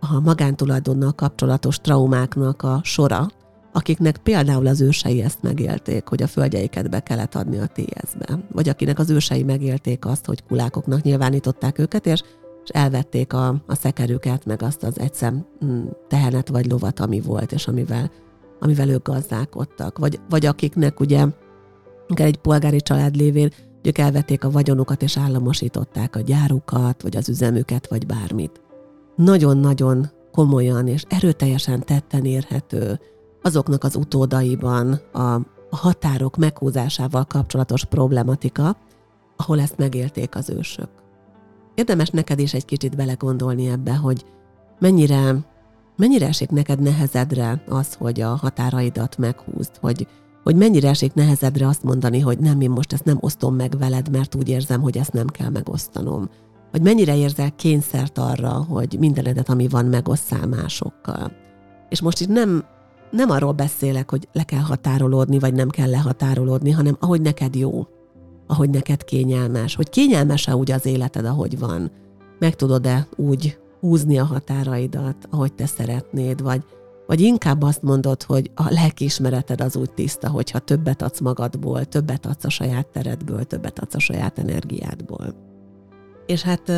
a 0.00 0.20
magántulajdonnal 0.20 1.12
kapcsolatos 1.12 1.80
traumáknak 1.80 2.62
a 2.62 2.80
sora, 2.82 3.26
akiknek 3.72 4.16
például 4.16 4.66
az 4.66 4.80
ősei 4.80 5.22
ezt 5.22 5.42
megélték, 5.42 6.08
hogy 6.08 6.22
a 6.22 6.26
földjeiket 6.26 6.90
be 6.90 7.00
kellett 7.00 7.34
adni 7.34 7.58
a 7.58 7.66
TS-be, 7.66 8.38
vagy 8.52 8.68
akinek 8.68 8.98
az 8.98 9.10
ősei 9.10 9.42
megélték 9.42 10.06
azt, 10.06 10.26
hogy 10.26 10.44
kulákoknak 10.44 11.02
nyilvánították 11.02 11.78
őket, 11.78 12.06
és 12.06 12.22
és 12.68 12.74
elvették 12.74 13.32
a, 13.32 13.48
a 13.66 13.74
szekerüket, 13.74 14.44
meg 14.44 14.62
azt 14.62 14.82
az 14.82 15.00
egyszem 15.00 15.46
mm, 15.64 15.86
tehenet 16.08 16.48
vagy 16.48 16.66
lovat, 16.70 17.00
ami 17.00 17.20
volt, 17.20 17.52
és 17.52 17.66
amivel, 17.66 18.10
amivel 18.60 18.88
ők 18.88 19.06
gazdálkodtak. 19.08 19.98
Vagy, 19.98 20.20
vagy 20.28 20.46
akiknek 20.46 21.00
ugye 21.00 21.26
egy 22.08 22.36
polgári 22.36 22.80
család 22.80 23.16
lévén 23.16 23.50
ők 23.82 23.98
elvették 23.98 24.44
a 24.44 24.50
vagyonukat, 24.50 25.02
és 25.02 25.18
államosították 25.18 26.16
a 26.16 26.20
gyárukat, 26.20 27.02
vagy 27.02 27.16
az 27.16 27.28
üzemüket, 27.28 27.88
vagy 27.88 28.06
bármit. 28.06 28.60
Nagyon-nagyon 29.16 30.10
komolyan 30.32 30.86
és 30.86 31.04
erőteljesen 31.08 31.80
tetten 31.80 32.24
érhető 32.24 33.00
azoknak 33.42 33.84
az 33.84 33.96
utódaiban 33.96 34.92
a, 35.12 35.40
határok 35.70 36.36
meghúzásával 36.36 37.24
kapcsolatos 37.24 37.84
problematika, 37.84 38.76
ahol 39.36 39.60
ezt 39.60 39.76
megélték 39.76 40.36
az 40.36 40.50
ősök 40.50 40.88
érdemes 41.78 42.10
neked 42.10 42.38
is 42.38 42.54
egy 42.54 42.64
kicsit 42.64 42.96
belegondolni 42.96 43.68
ebbe, 43.68 43.96
hogy 43.96 44.24
mennyire, 44.78 45.34
mennyire 45.96 46.26
esik 46.26 46.50
neked 46.50 46.80
nehezedre 46.80 47.62
az, 47.68 47.94
hogy 47.94 48.20
a 48.20 48.28
határaidat 48.34 49.18
meghúzd, 49.18 49.76
hogy, 49.80 50.06
hogy 50.42 50.56
mennyire 50.56 50.88
esik 50.88 51.14
nehezedre 51.14 51.66
azt 51.66 51.82
mondani, 51.82 52.20
hogy 52.20 52.38
nem, 52.38 52.60
én 52.60 52.70
most 52.70 52.92
ezt 52.92 53.04
nem 53.04 53.18
osztom 53.20 53.54
meg 53.54 53.78
veled, 53.78 54.10
mert 54.10 54.34
úgy 54.34 54.48
érzem, 54.48 54.80
hogy 54.80 54.98
ezt 54.98 55.12
nem 55.12 55.26
kell 55.26 55.48
megosztanom. 55.50 56.28
Hogy 56.70 56.82
mennyire 56.82 57.16
érzel 57.16 57.54
kényszert 57.56 58.18
arra, 58.18 58.66
hogy 58.68 58.96
mindenedet, 58.98 59.48
ami 59.48 59.68
van, 59.68 59.86
megosszál 59.86 60.46
másokkal. 60.46 61.32
És 61.88 62.00
most 62.00 62.20
itt 62.20 62.28
nem, 62.28 62.64
nem 63.10 63.30
arról 63.30 63.52
beszélek, 63.52 64.10
hogy 64.10 64.28
le 64.32 64.42
kell 64.42 64.60
határolódni, 64.60 65.38
vagy 65.38 65.54
nem 65.54 65.68
kell 65.68 65.90
lehatárolódni, 65.90 66.70
hanem 66.70 66.96
ahogy 67.00 67.20
neked 67.20 67.54
jó 67.54 67.86
ahogy 68.48 68.70
neked 68.70 69.04
kényelmes, 69.04 69.74
hogy 69.74 69.90
kényelmes-e 69.90 70.56
úgy 70.56 70.70
az 70.70 70.86
életed, 70.86 71.24
ahogy 71.24 71.58
van. 71.58 71.90
Meg 72.38 72.54
tudod-e 72.54 73.08
úgy 73.16 73.58
húzni 73.80 74.18
a 74.18 74.24
határaidat, 74.24 75.16
ahogy 75.30 75.52
te 75.52 75.66
szeretnéd, 75.66 76.42
vagy, 76.42 76.64
Vagy 77.08 77.20
inkább 77.20 77.62
azt 77.62 77.82
mondod, 77.82 78.22
hogy 78.22 78.50
a 78.54 78.70
lelkiismereted 78.70 79.60
az 79.60 79.76
úgy 79.76 79.90
tiszta, 79.90 80.28
hogyha 80.28 80.58
többet 80.58 81.02
adsz 81.02 81.20
magadból, 81.20 81.84
többet 81.84 82.26
adsz 82.26 82.44
a 82.44 82.48
saját 82.48 82.86
teredből, 82.86 83.44
többet 83.44 83.78
adsz 83.78 83.94
a 83.94 83.98
saját 83.98 84.38
energiádból. 84.38 85.34
És 86.26 86.42
hát, 86.42 86.72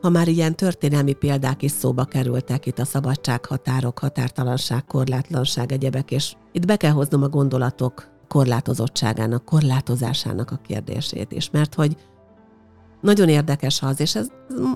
ha 0.00 0.08
már 0.08 0.28
ilyen 0.28 0.56
történelmi 0.56 1.12
példák 1.12 1.62
is 1.62 1.70
szóba 1.70 2.04
kerültek, 2.04 2.66
itt 2.66 2.78
a 2.78 2.84
szabadság, 2.84 3.44
határok, 3.44 3.98
határtalanság, 3.98 4.84
korlátlanság, 4.84 5.72
egyebek, 5.72 6.10
és 6.10 6.34
itt 6.52 6.66
be 6.66 6.76
kell 6.76 6.92
hoznom 6.92 7.22
a 7.22 7.28
gondolatok 7.28 8.08
korlátozottságának, 8.28 9.44
korlátozásának 9.44 10.50
a 10.50 10.60
kérdését 10.66 11.32
is, 11.32 11.50
mert 11.50 11.74
hogy 11.74 11.96
nagyon 13.00 13.28
érdekes 13.28 13.82
az, 13.82 14.00
és 14.00 14.14
ez 14.14 14.26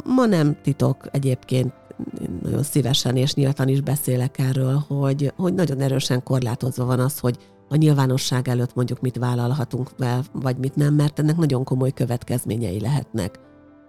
ma 0.05 0.27
nem 0.27 0.57
titok 0.62 1.09
egyébként, 1.11 1.73
én 2.21 2.39
nagyon 2.43 2.63
szívesen 2.63 3.17
és 3.17 3.35
nyíltan 3.35 3.69
is 3.69 3.81
beszélek 3.81 4.39
erről, 4.39 4.85
hogy, 4.89 5.33
hogy 5.37 5.55
nagyon 5.55 5.81
erősen 5.81 6.23
korlátozva 6.23 6.85
van 6.85 7.01
az, 7.01 7.19
hogy 7.19 7.39
a 7.69 7.77
nyilvánosság 7.77 8.49
előtt 8.49 8.75
mondjuk 8.75 9.01
mit 9.01 9.17
vállalhatunk 9.17 9.91
fel, 9.99 10.25
vagy 10.33 10.57
mit 10.57 10.77
nem, 10.77 10.95
mert 10.95 11.19
ennek 11.19 11.37
nagyon 11.37 11.65
komoly 11.65 11.93
következményei 11.93 12.81
lehetnek. 12.81 13.41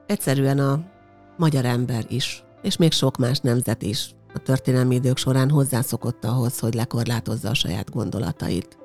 Egyszerűen 0.06 0.60
a 0.60 0.84
magyar 1.38 1.66
ember 1.66 2.06
is, 2.10 2.44
és 2.62 2.78
még 2.78 2.92
sok 2.92 3.18
más 3.18 3.40
nemzet 3.40 3.82
is 3.82 4.16
a 4.34 4.40
történelmi 4.40 4.96
idők 4.96 5.18
során 5.18 5.50
hozzászokott 5.50 6.26
ahhoz, 6.26 6.60
hogy 6.60 6.74
lekorlátozza 6.74 7.50
a 7.50 7.54
saját 7.54 7.92
gondolatait. 7.92 8.78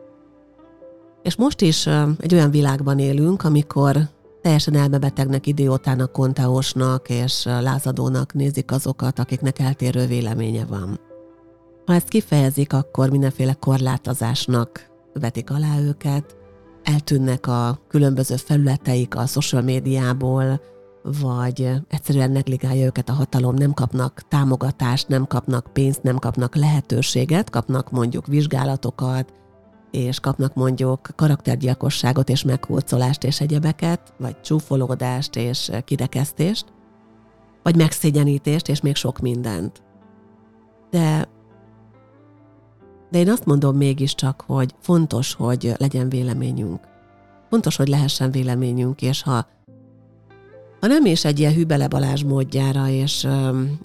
És 1.23 1.37
most 1.37 1.61
is 1.61 1.87
egy 2.19 2.35
olyan 2.35 2.51
világban 2.51 2.99
élünk, 2.99 3.45
amikor 3.45 3.97
teljesen 4.43 4.75
elmebetegnek, 4.75 5.47
idiótának, 5.47 6.13
konteósnak 6.13 7.09
és 7.09 7.45
lázadónak 7.45 8.35
nézik 8.35 8.71
azokat, 8.71 9.19
akiknek 9.19 9.59
eltérő 9.59 10.07
véleménye 10.07 10.65
van. 10.65 11.01
Ha 11.87 11.95
ezt 11.95 12.09
kifejezik, 12.09 12.73
akkor 12.73 13.11
mindenféle 13.11 13.53
korlátozásnak 13.53 14.91
vetik 15.15 15.51
alá 15.51 15.79
őket, 15.81 16.37
eltűnnek 16.83 17.47
a 17.47 17.79
különböző 17.89 18.37
felületeik 18.37 19.17
a 19.17 19.27
social 19.27 19.63
médiából, 19.63 20.61
vagy 21.21 21.71
egyszerűen 21.89 22.31
negligálja 22.31 22.85
őket 22.85 23.09
a 23.09 23.13
hatalom, 23.13 23.55
nem 23.55 23.73
kapnak 23.73 24.21
támogatást, 24.29 25.09
nem 25.09 25.27
kapnak 25.27 25.73
pénzt, 25.73 26.03
nem 26.03 26.19
kapnak 26.19 26.57
lehetőséget, 26.57 27.51
kapnak 27.51 27.91
mondjuk 27.91 28.27
vizsgálatokat, 28.27 29.33
és 29.93 30.21
kapnak 30.21 30.55
mondjuk 30.55 31.09
karaktergyilkosságot 31.17 32.29
és 32.29 32.43
meghurcolást 32.43 33.25
és 33.25 33.41
egyebeket, 33.41 34.13
vagy 34.19 34.41
csúfolódást 34.41 35.37
és 35.37 35.71
kirekesztést, 35.85 36.65
vagy 37.63 37.77
megszégyenítést 37.77 38.69
és 38.69 38.81
még 38.81 38.97
sok 38.97 39.19
mindent. 39.19 39.83
De, 40.91 41.29
de 43.11 43.19
én 43.19 43.31
azt 43.31 43.45
mondom 43.45 43.77
mégiscsak, 43.77 44.45
hogy 44.47 44.75
fontos, 44.81 45.35
hogy 45.35 45.73
legyen 45.77 46.09
véleményünk. 46.09 46.81
Fontos, 47.51 47.77
hogy 47.77 47.89
lehessen 47.89 48.31
véleményünk, 48.31 49.03
és 49.03 49.23
ha, 49.23 49.47
ha 50.81 50.87
nem 50.87 51.05
is 51.05 51.25
egy 51.25 51.39
ilyen 51.39 51.89
Balázs 51.89 52.23
módjára, 52.23 52.89
és, 52.89 53.29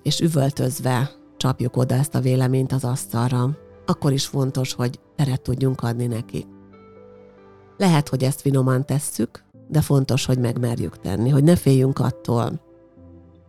és 0.04 0.20
üvöltözve 0.20 1.12
csapjuk 1.38 1.78
oda 1.78 1.96
ezt 1.96 2.16
a 2.16 2.20
véleményt 2.20 2.72
az 2.72 2.84
asztalra, 2.84 3.58
akkor 3.90 4.12
is 4.12 4.26
fontos, 4.26 4.74
hogy 4.74 5.00
teret 5.16 5.42
tudjunk 5.42 5.82
adni 5.82 6.06
neki. 6.06 6.46
Lehet, 7.78 8.10
hogy 8.10 8.24
ezt 8.24 8.42
finoman 8.42 8.86
tesszük, 8.86 9.44
de 9.68 9.82
fontos, 9.82 10.26
hogy 10.26 10.40
megmerjük 10.40 11.00
tenni, 11.00 11.30
hogy 11.30 11.44
ne 11.44 11.56
féljünk 11.56 12.00
attól, 12.00 12.62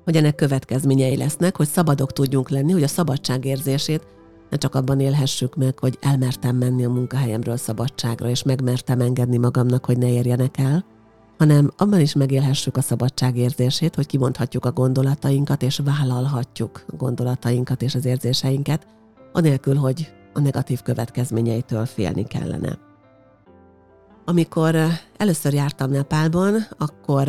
hogy 0.04 0.16
ennek 0.16 0.34
következményei 0.34 1.16
lesznek, 1.16 1.56
hogy 1.56 1.68
szabadok 1.68 2.12
tudjunk 2.12 2.48
lenni, 2.48 2.72
hogy 2.72 2.82
a 2.82 2.88
szabadság 2.88 3.44
érzését 3.44 4.06
ne 4.50 4.56
csak 4.56 4.74
abban 4.74 5.00
élhessük 5.00 5.56
meg, 5.56 5.78
hogy 5.78 5.98
elmertem 6.00 6.56
menni 6.56 6.84
a 6.84 6.90
munkahelyemről 6.90 7.56
szabadságra, 7.56 8.28
és 8.28 8.42
megmertem 8.42 9.00
engedni 9.00 9.36
magamnak, 9.36 9.84
hogy 9.84 9.98
ne 9.98 10.12
érjenek 10.12 10.58
el, 10.58 10.84
hanem 11.38 11.70
abban 11.76 12.00
is 12.00 12.14
megélhessük 12.14 12.76
a 12.76 12.80
szabadság 12.80 13.36
érzését, 13.36 13.94
hogy 13.94 14.06
kimondhatjuk 14.06 14.64
a 14.64 14.72
gondolatainkat, 14.72 15.62
és 15.62 15.80
vállalhatjuk 15.84 16.84
gondolatainkat 16.96 17.82
és 17.82 17.94
az 17.94 18.04
érzéseinket, 18.04 18.86
anélkül, 19.32 19.76
hogy 19.76 20.12
a 20.38 20.40
negatív 20.40 20.82
következményeitől 20.82 21.86
félni 21.86 22.24
kellene. 22.24 22.78
Amikor 24.24 24.76
először 25.16 25.52
jártam 25.52 25.90
Nepálban, 25.90 26.66
akkor, 26.78 27.28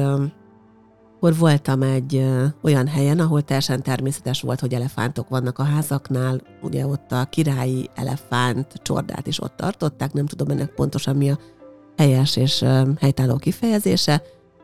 akkor 1.15 1.35
voltam 1.37 1.81
egy 1.81 2.25
olyan 2.61 2.87
helyen, 2.87 3.19
ahol 3.19 3.41
teljesen 3.41 3.83
természetes 3.83 4.41
volt, 4.41 4.59
hogy 4.59 4.73
elefántok 4.73 5.29
vannak 5.29 5.59
a 5.59 5.63
házaknál, 5.63 6.41
ugye 6.61 6.85
ott 6.85 7.11
a 7.11 7.25
királyi 7.25 7.89
elefánt 7.95 8.73
csordát 8.73 9.27
is 9.27 9.41
ott 9.41 9.55
tartották, 9.55 10.13
nem 10.13 10.25
tudom 10.25 10.49
ennek 10.49 10.73
pontosan 10.73 11.15
mi 11.15 11.31
a 11.31 11.39
helyes 11.97 12.35
és 12.35 12.65
helytálló 12.99 13.35
kifejezése, 13.35 14.21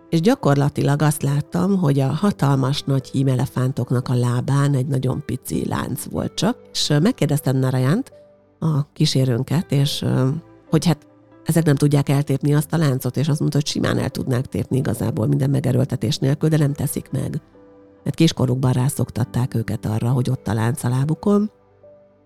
és 0.10 0.22
gyakorlatilag 0.22 1.02
azt 1.02 1.24
láttam, 1.24 1.78
hogy 1.78 2.00
a 2.00 2.08
hatalmas 2.08 2.82
nagy 2.82 3.08
hímelefántoknak 3.08 4.10
a 4.10 4.14
lábán 4.14 4.74
egy 4.74 4.88
nagyon 4.88 5.24
pici 5.26 5.68
lánc 5.68 6.04
volt 6.04 6.34
csak, 6.34 6.58
és 6.72 6.94
megkérdeztem 7.02 7.58
Narayant, 7.58 8.12
a 8.60 8.92
kísérőnket, 8.94 9.72
és 9.72 10.06
hogy 10.70 10.86
hát 10.86 11.08
ezek 11.46 11.66
nem 11.66 11.76
tudják 11.76 12.10
eltépni 12.10 12.54
azt 12.54 12.74
a 12.74 12.78
láncot, 12.78 13.18
és 13.18 13.28
azt 13.28 13.40
mondta, 13.40 13.58
hogy 13.58 13.68
simán 13.68 13.98
el 13.98 14.10
tudnák 14.10 14.46
tépni 14.46 14.78
igazából 14.78 15.28
minden 15.28 15.50
megerőltetés 15.50 16.18
nélkül, 16.18 16.50
de 16.50 16.58
nem 16.58 16.74
teszik 16.74 17.12
meg. 17.12 17.42
Mert 18.04 18.16
kiskorukban 18.16 18.72
rászoktatták 18.72 19.54
őket 19.54 19.86
arra, 19.86 20.10
hogy 20.10 20.30
ott 20.30 20.48
a 20.48 20.54
lánc 20.54 20.84
a 20.84 20.90
lábukon, 20.90 21.52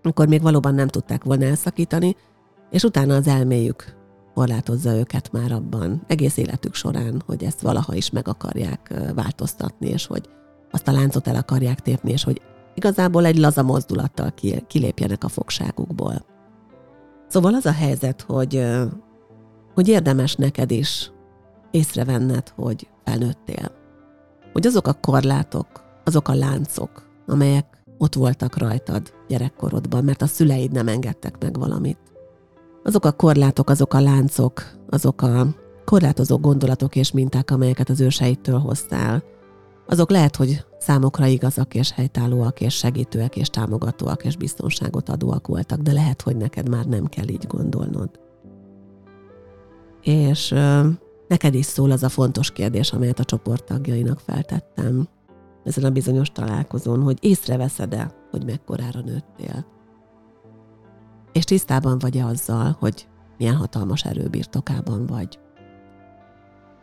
akkor 0.02 0.28
még 0.28 0.42
valóban 0.42 0.74
nem 0.74 0.88
tudták 0.88 1.24
volna 1.24 1.44
elszakítani, 1.44 2.16
és 2.70 2.82
utána 2.82 3.14
az 3.14 3.26
elméjük 3.26 3.98
korlátozza 4.34 4.94
őket 4.96 5.32
már 5.32 5.52
abban 5.52 6.02
egész 6.06 6.36
életük 6.36 6.74
során, 6.74 7.22
hogy 7.26 7.44
ezt 7.44 7.60
valaha 7.60 7.94
is 7.94 8.10
meg 8.10 8.28
akarják 8.28 8.94
változtatni, 9.14 9.88
és 9.88 10.06
hogy 10.06 10.28
azt 10.70 10.88
a 10.88 10.92
láncot 10.92 11.28
el 11.28 11.36
akarják 11.36 11.80
tépni, 11.80 12.10
és 12.10 12.24
hogy 12.24 12.40
igazából 12.74 13.24
egy 13.24 13.38
laza 13.38 13.62
mozdulattal 13.62 14.34
kilépjenek 14.66 15.24
a 15.24 15.28
fogságukból. 15.28 16.24
Szóval 17.28 17.54
az 17.54 17.66
a 17.66 17.72
helyzet, 17.72 18.22
hogy, 18.22 18.66
hogy 19.74 19.88
érdemes 19.88 20.34
neked 20.34 20.70
is 20.70 21.10
észrevenned, 21.70 22.48
hogy 22.48 22.88
felnőttél. 23.04 23.72
Hogy 24.52 24.66
azok 24.66 24.86
a 24.86 24.92
korlátok, 24.92 25.66
azok 26.04 26.28
a 26.28 26.34
láncok, 26.34 27.08
amelyek 27.26 27.82
ott 27.98 28.14
voltak 28.14 28.58
rajtad 28.58 29.12
gyerekkorodban, 29.28 30.04
mert 30.04 30.22
a 30.22 30.26
szüleid 30.26 30.72
nem 30.72 30.88
engedtek 30.88 31.34
meg 31.40 31.58
valamit. 31.58 31.98
Azok 32.84 33.04
a 33.04 33.12
korlátok, 33.12 33.70
azok 33.70 33.94
a 33.94 34.00
láncok, 34.00 34.62
azok 34.88 35.22
a 35.22 35.46
korlátozó 35.84 36.38
gondolatok 36.38 36.96
és 36.96 37.12
minták, 37.12 37.50
amelyeket 37.50 37.88
az 37.88 38.00
őseitől 38.00 38.58
hoztál, 38.58 39.22
azok 39.90 40.10
lehet, 40.10 40.36
hogy 40.36 40.64
számokra 40.78 41.26
igazak 41.26 41.74
és 41.74 41.92
helytállóak 41.92 42.60
és 42.60 42.74
segítőek 42.74 43.36
és 43.36 43.48
támogatóak 43.48 44.24
és 44.24 44.36
biztonságot 44.36 45.08
adóak 45.08 45.46
voltak, 45.46 45.80
de 45.80 45.92
lehet, 45.92 46.22
hogy 46.22 46.36
neked 46.36 46.68
már 46.68 46.86
nem 46.86 47.06
kell 47.06 47.28
így 47.28 47.46
gondolnod. 47.46 48.10
És 50.02 50.50
ö, 50.50 50.88
neked 51.28 51.54
is 51.54 51.66
szól 51.66 51.90
az 51.90 52.02
a 52.02 52.08
fontos 52.08 52.50
kérdés, 52.50 52.92
amelyet 52.92 53.18
a 53.18 53.24
csoport 53.24 53.64
tagjainak 53.64 54.20
feltettem 54.20 55.08
ezen 55.64 55.84
a 55.84 55.90
bizonyos 55.90 56.30
találkozón, 56.30 57.02
hogy 57.02 57.18
észreveszed-e, 57.20 58.14
hogy 58.30 58.44
mekkorára 58.44 59.00
nőttél. 59.00 59.66
És 61.32 61.44
tisztában 61.44 61.98
vagy-e 61.98 62.24
azzal, 62.24 62.76
hogy 62.78 63.08
milyen 63.38 63.56
hatalmas 63.56 64.04
erőbirtokában 64.04 65.06
vagy. 65.06 65.38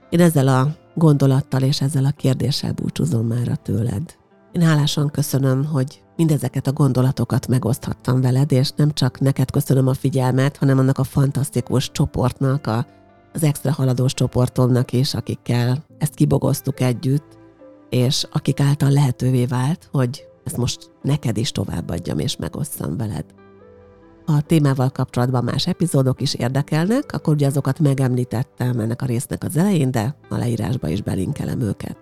Én 0.10 0.20
ezzel 0.20 0.48
a 0.48 0.76
gondolattal 0.97 1.62
és 1.62 1.81
ezzel 1.81 2.05
a 2.05 2.12
kérdéssel 2.12 2.71
búcsúzom 2.73 3.27
már 3.27 3.57
tőled. 3.57 4.15
Én 4.51 4.62
hálásan 4.62 5.10
köszönöm, 5.10 5.65
hogy 5.65 6.03
mindezeket 6.15 6.67
a 6.67 6.73
gondolatokat 6.73 7.47
megoszthattam 7.47 8.21
veled, 8.21 8.51
és 8.51 8.71
nem 8.75 8.91
csak 8.91 9.19
neked 9.19 9.51
köszönöm 9.51 9.88
a 9.88 9.93
figyelmet, 9.93 10.57
hanem 10.57 10.77
annak 10.77 10.97
a 10.97 11.03
fantasztikus 11.03 11.91
csoportnak, 11.91 12.67
a, 12.67 12.86
az 13.33 13.43
extra 13.43 13.71
haladós 13.71 14.13
csoportomnak 14.13 14.93
is, 14.93 15.13
akikkel 15.13 15.86
ezt 15.97 16.13
kibogoztuk 16.13 16.79
együtt, 16.79 17.38
és 17.89 18.27
akik 18.31 18.60
által 18.60 18.91
lehetővé 18.91 19.45
vált, 19.45 19.89
hogy 19.91 20.25
ezt 20.43 20.57
most 20.57 20.91
neked 21.01 21.38
is 21.38 21.51
továbbadjam 21.51 22.19
és 22.19 22.36
megosszam 22.36 22.97
veled 22.97 23.25
a 24.29 24.41
témával 24.41 24.89
kapcsolatban 24.89 25.43
más 25.43 25.67
epizódok 25.67 26.21
is 26.21 26.33
érdekelnek, 26.33 27.13
akkor 27.13 27.33
ugye 27.33 27.47
azokat 27.47 27.79
megemlítettem 27.79 28.79
ennek 28.79 29.01
a 29.01 29.05
résznek 29.05 29.43
az 29.43 29.57
elején, 29.57 29.91
de 29.91 30.15
a 30.29 30.37
leírásba 30.37 30.87
is 30.87 31.01
belinkelem 31.01 31.61
őket. 31.61 31.97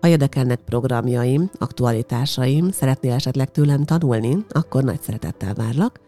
Ha 0.00 0.08
érdekelnek 0.08 0.60
programjaim, 0.60 1.50
aktualitásaim, 1.58 2.70
szeretnél 2.70 3.12
esetleg 3.12 3.50
tőlem 3.50 3.84
tanulni, 3.84 4.44
akkor 4.48 4.84
nagy 4.84 5.02
szeretettel 5.02 5.54
várlak. 5.54 6.00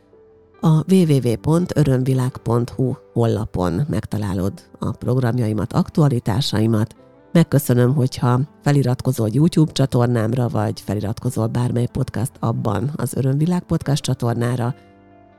A 0.61 0.92
www.örömvilág.hu 0.94 2.92
hollapon 3.12 3.81
megtalálod 3.88 4.53
a 4.79 4.90
programjaimat, 4.90 5.72
aktualitásaimat. 5.72 6.94
Megköszönöm, 7.33 7.94
hogyha 7.94 8.40
feliratkozol 8.62 9.29
YouTube 9.33 9.72
csatornámra, 9.72 10.49
vagy 10.49 10.81
feliratkozol 10.81 11.46
bármely 11.46 11.87
podcast 11.92 12.33
abban 12.40 12.90
az 12.96 13.14
Örömvilág 13.14 13.62
podcast 13.62 14.03
csatornára, 14.03 14.75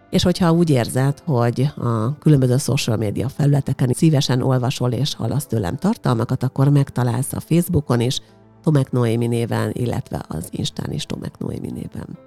És 0.10 0.24
hogyha 0.24 0.52
úgy 0.52 0.70
érzed, 0.70 1.20
hogy 1.20 1.72
a 1.76 2.18
különböző 2.18 2.58
social 2.58 2.98
media 2.98 3.30
felületeken 3.30 3.94
szívesen 3.94 4.42
olvasol 4.42 4.92
és 4.92 5.16
hallasz 5.16 5.46
tőlem 5.46 5.76
tartalmakat, 5.76 6.44
akkor 6.44 6.70
megtalálsz 6.70 7.34
a 7.34 7.40
Facebookon 7.40 8.00
is, 8.00 8.22
Tomek 8.64 8.92
Noémi 8.92 9.28
néven, 9.28 9.72
illetve 9.74 10.24
az 10.28 10.48
Instán 10.52 10.92
is 10.92 11.06
Tomek 11.06 11.38
Noémi 11.38 11.72
néven. 11.72 12.18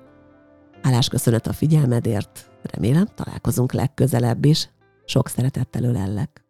Hálás 0.83 1.09
köszönet 1.09 1.47
a 1.47 1.53
figyelmedért, 1.53 2.51
remélem 2.62 3.07
találkozunk 3.14 3.73
legközelebb 3.73 4.45
is. 4.45 4.71
Sok 5.05 5.29
szeretettel 5.29 5.83
ölellek. 5.85 6.50